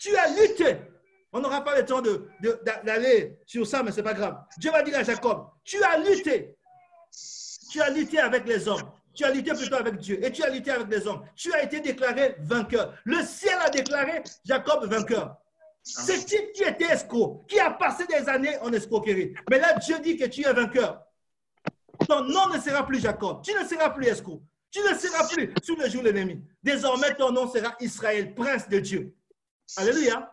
[0.00, 0.78] tu as lutté.
[1.32, 4.36] On n'aura pas le temps de- de- d'a- d'aller sur ça, mais c'est pas grave.
[4.58, 6.56] Dieu va dire à Jacob, tu as lutté.
[7.72, 8.82] Tu as lutté avec les hommes.
[9.14, 10.22] Tu as lutté plutôt avec Dieu.
[10.22, 11.22] Et tu as lutté avec les hommes.
[11.34, 12.94] Tu as été déclaré vainqueur.
[13.04, 15.38] Le ciel a déclaré Jacob vainqueur.
[15.82, 19.32] Ce type qui était escroc, qui a passé des années en escroquerie.
[19.48, 21.00] Mais là, Dieu dit que tu es vainqueur.
[22.06, 23.42] Ton nom ne sera plus Jacob.
[23.42, 24.42] Tu ne seras plus escroc.
[24.70, 26.44] Tu ne seras plus sous le joug de l'ennemi.
[26.62, 29.14] Désormais, ton nom sera Israël, prince de Dieu.
[29.78, 30.30] Alléluia.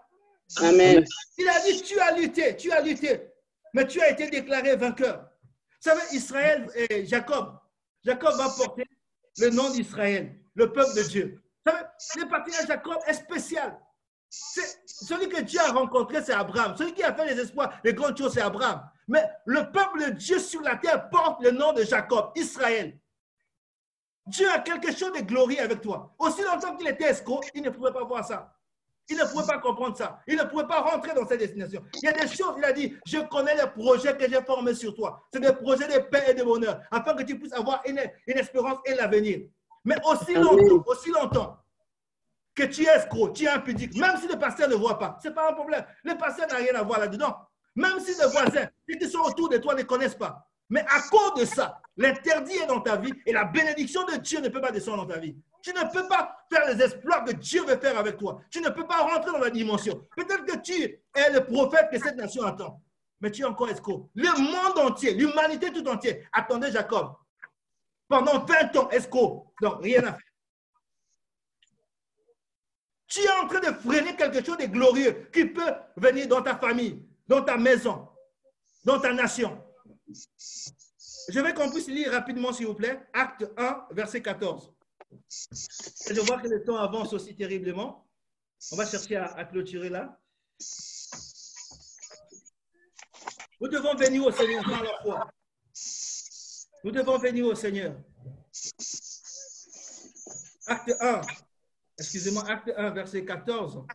[0.57, 1.05] Amen.
[1.37, 3.29] Il a dit, tu as lutté, tu as lutté,
[3.73, 5.28] mais tu as été déclaré vainqueur.
[5.81, 7.57] Vous savez, Israël et Jacob,
[8.03, 8.85] Jacob va porter
[9.39, 11.43] le nom d'Israël, le peuple de Dieu.
[11.65, 13.79] Vous savez, le patriarche Jacob est spécial.
[14.29, 16.75] Celui que Dieu a rencontré, c'est Abraham.
[16.77, 18.81] Celui qui a fait les espoirs, les grandes choses, c'est Abraham.
[19.07, 22.99] Mais le peuple de Dieu sur la terre porte le nom de Jacob, Israël.
[24.27, 26.13] Dieu a quelque chose de glorieux avec toi.
[26.19, 28.55] Aussi longtemps qu'il était escroc, il ne pouvait pas voir ça.
[29.09, 30.19] Il ne pouvait pas comprendre ça.
[30.27, 31.83] Il ne pouvait pas rentrer dans cette destination.
[32.01, 34.75] Il y a des choses, il a dit, je connais les projets que j'ai formés
[34.75, 35.23] sur toi.
[35.33, 38.37] C'est des projets de paix et de bonheur, afin que tu puisses avoir une, une
[38.37, 39.39] espérance et l'avenir.
[39.83, 40.43] Mais aussi Amen.
[40.43, 41.57] longtemps, aussi longtemps
[42.53, 45.29] que tu es escroc, tu es impudique, même si le pasteur ne voit pas, ce
[45.29, 45.85] n'est pas un problème.
[46.03, 47.35] Le pasteur n'a rien à voir là-dedans.
[47.75, 50.48] Même si les voisins, ceux qui sont autour de toi ne connaissent pas.
[50.69, 54.39] Mais à cause de ça, l'interdit est dans ta vie et la bénédiction de Dieu
[54.39, 55.35] ne peut pas descendre dans ta vie.
[55.61, 58.41] Tu ne peux pas faire les exploits que Dieu veut faire avec toi.
[58.49, 60.07] Tu ne peux pas rentrer dans la dimension.
[60.15, 62.81] Peut-être que tu es le prophète que cette nation attend,
[63.19, 64.09] mais tu es encore escroc.
[64.15, 67.13] Le monde entier, l'humanité tout entière attendait Jacob.
[68.07, 69.53] Pendant 20 ans, escroc.
[69.61, 70.19] Donc, rien à faire.
[73.07, 76.55] Tu es en train de freiner quelque chose de glorieux qui peut venir dans ta
[76.55, 78.07] famille, dans ta maison,
[78.85, 79.61] dans ta nation.
[81.29, 84.73] Je veux qu'on puisse lire rapidement, s'il vous plaît, Acte 1, verset 14.
[85.11, 88.07] Et je vois que le temps avance aussi terriblement.
[88.71, 90.19] On va chercher à, à clôturer là.
[93.61, 95.31] Nous devons venir au Seigneur par la foi.
[96.83, 97.95] Nous devons venir au Seigneur.
[100.67, 101.21] Acte 1,
[101.97, 103.85] excusez-moi, acte 1, verset 14.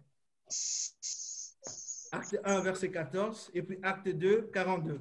[2.12, 5.00] Acte 1, verset 14, et puis acte 2, 42.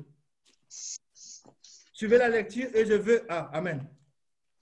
[2.04, 3.22] Suivez la lecture et je veux.
[3.30, 3.82] Ah, Amen.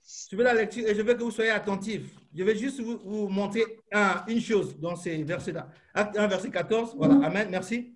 [0.04, 2.04] Suivez la lecture et je veux que vous soyez attentifs.
[2.36, 5.68] Je vais juste vous, vous montrer un- une chose dans ces versets-là.
[5.92, 6.94] Acte 1, verset 14.
[6.96, 7.96] Voilà, Amen, merci.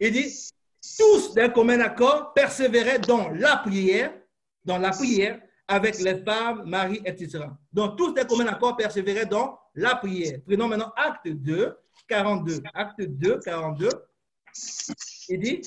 [0.00, 0.34] Il dit
[0.98, 4.12] Tous d'un commun accord persévéraient dans la prière,
[4.64, 7.44] dans la prière, avec les femmes, Marie, etc.
[7.72, 10.40] Donc, tous d'un commun accord persévéraient dans la prière.
[10.44, 11.76] Prenons maintenant acte 2,
[12.08, 12.60] 42.
[12.74, 13.88] Acte 2, 42.
[15.28, 15.60] Il dit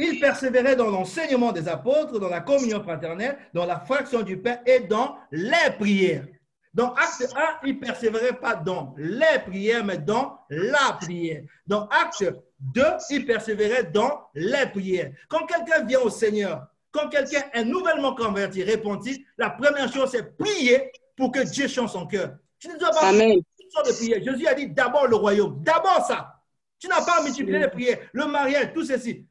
[0.00, 4.58] il persévérait dans l'enseignement des apôtres, dans la communion fraternelle, dans la fraction du pain
[4.66, 6.24] et dans les prières.
[6.72, 11.42] Dans Acte 1, il persévérait pas dans les prières, mais dans la prière.
[11.66, 12.24] Dans Acte
[12.60, 15.12] 2, il persévérait dans les prières.
[15.28, 20.36] Quand quelqu'un vient au Seigneur, quand quelqu'un est nouvellement converti, repenti, la première chose, c'est
[20.36, 22.36] prier pour que Dieu change son cœur.
[22.58, 23.40] Tu ne dois pas Amen.
[23.58, 24.22] toutes sortes de prières.
[24.22, 26.36] Jésus a dit d'abord le royaume, d'abord ça.
[26.78, 29.26] Tu n'as pas à multiplier les prières, le mariage, tout ceci.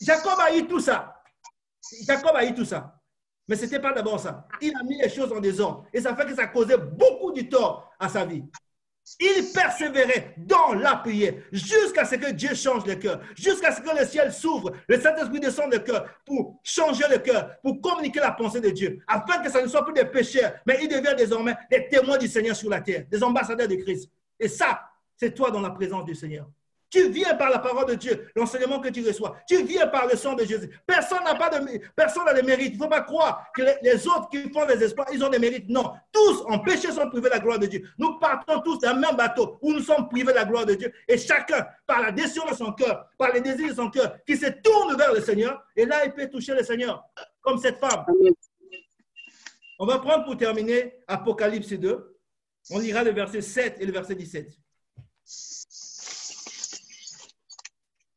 [0.00, 1.22] Jacob a eu tout ça.
[2.06, 3.00] Jacob a eu tout ça.
[3.46, 4.46] Mais ce n'était pas d'abord ça.
[4.60, 5.84] Il a mis les choses en désordre.
[5.92, 8.42] Et ça fait que ça causait beaucoup de tort à sa vie.
[9.20, 13.98] Il persévérait dans la prière jusqu'à ce que Dieu change le cœur, jusqu'à ce que
[13.98, 18.32] le ciel s'ouvre, le Saint-Esprit descende le cœur pour changer le cœur, pour communiquer la
[18.32, 21.54] pensée de Dieu, afin que ça ne soit plus des pécheurs, mais ils deviennent désormais
[21.70, 24.10] des témoins du Seigneur sur la terre, des ambassadeurs de Christ.
[24.40, 24.80] Et ça,
[25.18, 26.48] c'est toi dans la présence du Seigneur.
[26.94, 29.36] Tu viens par la parole de Dieu, l'enseignement que tu reçois.
[29.48, 30.70] Tu viens par le sang de Jésus.
[30.86, 32.74] Personne n'a pas de, personne mérite.
[32.74, 35.40] Il ne faut pas croire que les, autres qui font des espoirs, ils ont des
[35.40, 35.68] mérites.
[35.68, 35.92] Non.
[36.12, 37.82] Tous en péché sont privés de la gloire de Dieu.
[37.98, 40.92] Nous partons tous d'un même bateau où nous sommes privés de la gloire de Dieu.
[41.08, 44.36] Et chacun, par la décision de son cœur, par les désirs de son cœur, qui
[44.36, 47.02] se tourne vers le Seigneur, et là, il peut toucher le Seigneur.
[47.40, 48.06] Comme cette femme.
[49.80, 52.16] On va prendre pour terminer Apocalypse 2.
[52.70, 54.46] On lira le verset 7 et le verset 17.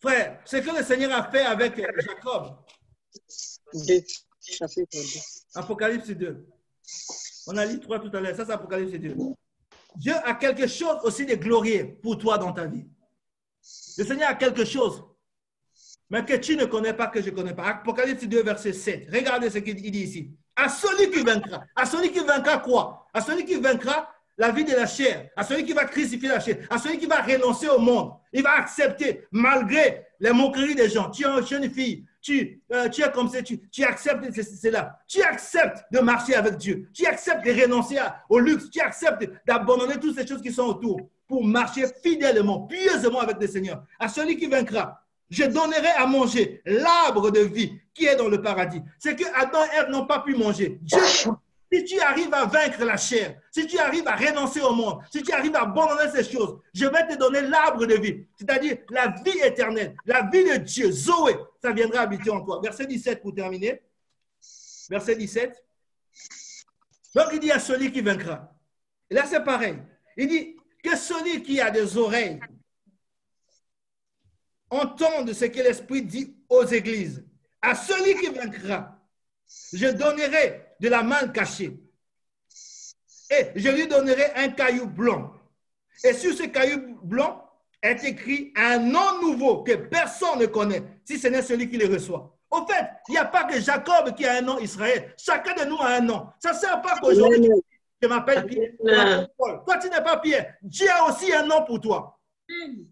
[0.08, 2.56] Frère, ce que le Seigneur a fait avec Jacob.
[4.42, 5.00] Chapitre 2.
[5.56, 6.48] Apocalypse 2.
[7.48, 9.16] On a lu 3 tout à l'heure, ça c'est Apocalypse 2.
[9.98, 12.86] Dieu a quelque chose aussi de glorieux pour toi dans ta vie.
[13.98, 15.04] Le Seigneur a quelque chose,
[16.10, 17.66] mais que tu ne connais pas, que je ne connais pas.
[17.66, 19.10] Apocalypse 2, verset 7.
[19.12, 20.38] Regardez ce qu'il dit ici.
[20.56, 21.66] À celui qui vaincra.
[21.76, 23.08] À celui qui vaincra quoi?
[23.14, 25.30] À celui qui vaincra la vie de la chair.
[25.36, 26.58] À celui qui va crucifier la chair.
[26.70, 28.12] À celui qui va renoncer au monde.
[28.34, 31.10] Il va accepter, malgré les moqueries des gens.
[31.10, 32.06] Tu es une jeune fille.
[32.22, 33.40] Tu, euh, es comme ça.
[33.42, 35.00] Tu, acceptes ce- cela.
[35.08, 36.90] Tu acceptes de marcher avec Dieu.
[36.94, 37.98] Tu acceptes de renoncer
[38.30, 38.70] au luxe.
[38.70, 43.48] Tu acceptes d'abandonner toutes ces choses qui sont autour pour marcher fidèlement, pieusement avec le
[43.48, 43.84] Seigneur.
[44.00, 48.42] À celui qui vaincra, je donnerai à manger l'arbre de vie qui est dans le
[48.42, 48.82] paradis.
[49.00, 50.80] C'est que Adam et Ève n'ont pas pu manger.
[51.72, 55.22] Si tu arrives à vaincre la chair, si tu arrives à renoncer au monde, si
[55.22, 59.10] tu arrives à abandonner ces choses, je vais te donner l'arbre de vie, c'est-à-dire la
[59.24, 62.62] vie éternelle, la vie de Dieu, Zoé, ça viendra habiter en toi.
[62.64, 63.82] Verset 17 pour terminer.
[64.90, 65.64] Verset 17.
[67.16, 68.54] Donc il dit à celui qui vaincra.
[69.10, 69.78] Et là c'est pareil.
[70.16, 72.40] Il dit que celui qui a des oreilles
[74.70, 77.26] entende ce que l'Esprit dit aux églises.
[77.62, 78.98] À celui qui vaincra,
[79.74, 81.80] je donnerai de la main cachée.
[83.30, 85.32] Et je lui donnerai un caillou blanc.
[86.04, 87.44] Et sur ce caillou blanc
[87.82, 91.94] est écrit un nom nouveau que personne ne connaît, si ce n'est celui qui le
[91.94, 92.38] reçoit.
[92.50, 95.14] Au fait, il n'y a pas que Jacob qui a un nom Israël.
[95.18, 96.28] Chacun de nous a un nom.
[96.40, 97.50] Ça ne sert pas qu'aujourd'hui,
[98.02, 98.72] je m'appelle Pierre.
[98.82, 99.62] je Paul.
[99.66, 100.56] Toi, tu n'es pas Pierre.
[100.62, 102.17] Dieu a aussi un nom pour toi.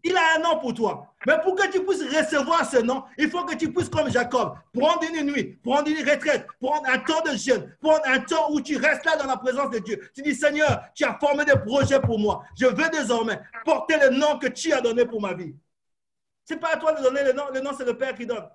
[0.04, 1.14] Il a un nom pour toi.
[1.26, 4.56] Mais pour que tu puisses recevoir ce nom, il faut que tu puisses, comme Jacob,
[4.74, 8.62] prendre une nuit, prendre une retraite, prendre un temps de jeûne, prendre un temps où
[8.62, 10.10] tu restes là dans la présence de Dieu.
[10.14, 12.44] Tu dis, Seigneur, tu as formé des projets pour moi.
[12.60, 15.56] Je veux désormais porter le nom que tu as donné pour ma vie.
[16.44, 18.48] C'est pas à toi de donner le nom, le nom c'est le Père qui donne.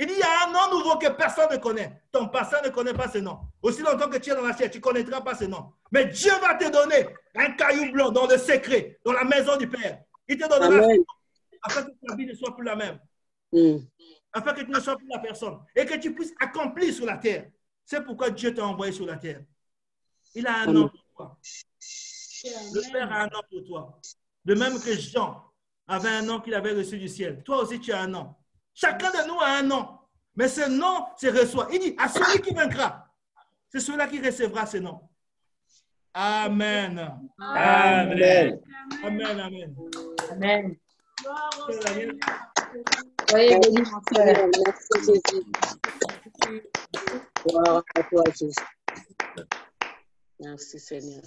[0.00, 2.00] Il dit, il y a un nom nouveau que personne ne connaît.
[2.12, 3.40] Ton pasteur ne connaît pas ce nom.
[3.62, 5.72] Aussi longtemps que tu es dans la chair, tu ne connaîtras pas ce nom.
[5.90, 9.68] Mais Dieu va te donner un caillou blanc dans le secret, dans la maison du
[9.68, 9.98] Père.
[10.28, 11.00] Il te donnera Amen.
[11.62, 12.98] afin que ta vie ne soit plus la même,
[13.50, 13.78] Mm.
[14.32, 17.16] afin que tu ne sois plus la personne et que tu puisses accomplir sur la
[17.16, 17.48] terre.
[17.84, 19.40] C'est pourquoi Dieu t'a envoyé sur la terre.
[20.34, 21.38] Il a un nom pour toi.
[22.74, 24.00] Le Père a un nom pour toi.
[24.44, 25.42] De même que Jean
[25.86, 27.42] avait un nom qu'il avait reçu du ciel.
[27.42, 28.34] Toi aussi, tu as un nom.
[28.74, 29.98] Chacun de nous a un nom.
[30.36, 31.68] Mais ce nom se reçoit.
[31.72, 33.08] Il dit à celui qui vaincra,
[33.70, 35.00] c'est celui-là qui recevra ce nom.
[36.12, 36.98] Amen.
[37.38, 38.60] Amen.
[39.02, 39.40] Amen.
[39.40, 39.74] Amen.
[40.30, 40.76] Amen.
[43.28, 44.48] Soyez bénis, mon frère.
[44.64, 45.44] Merci Jésus.
[47.46, 48.54] Gloire à toi Jésus.
[50.40, 51.22] Merci Seigneur.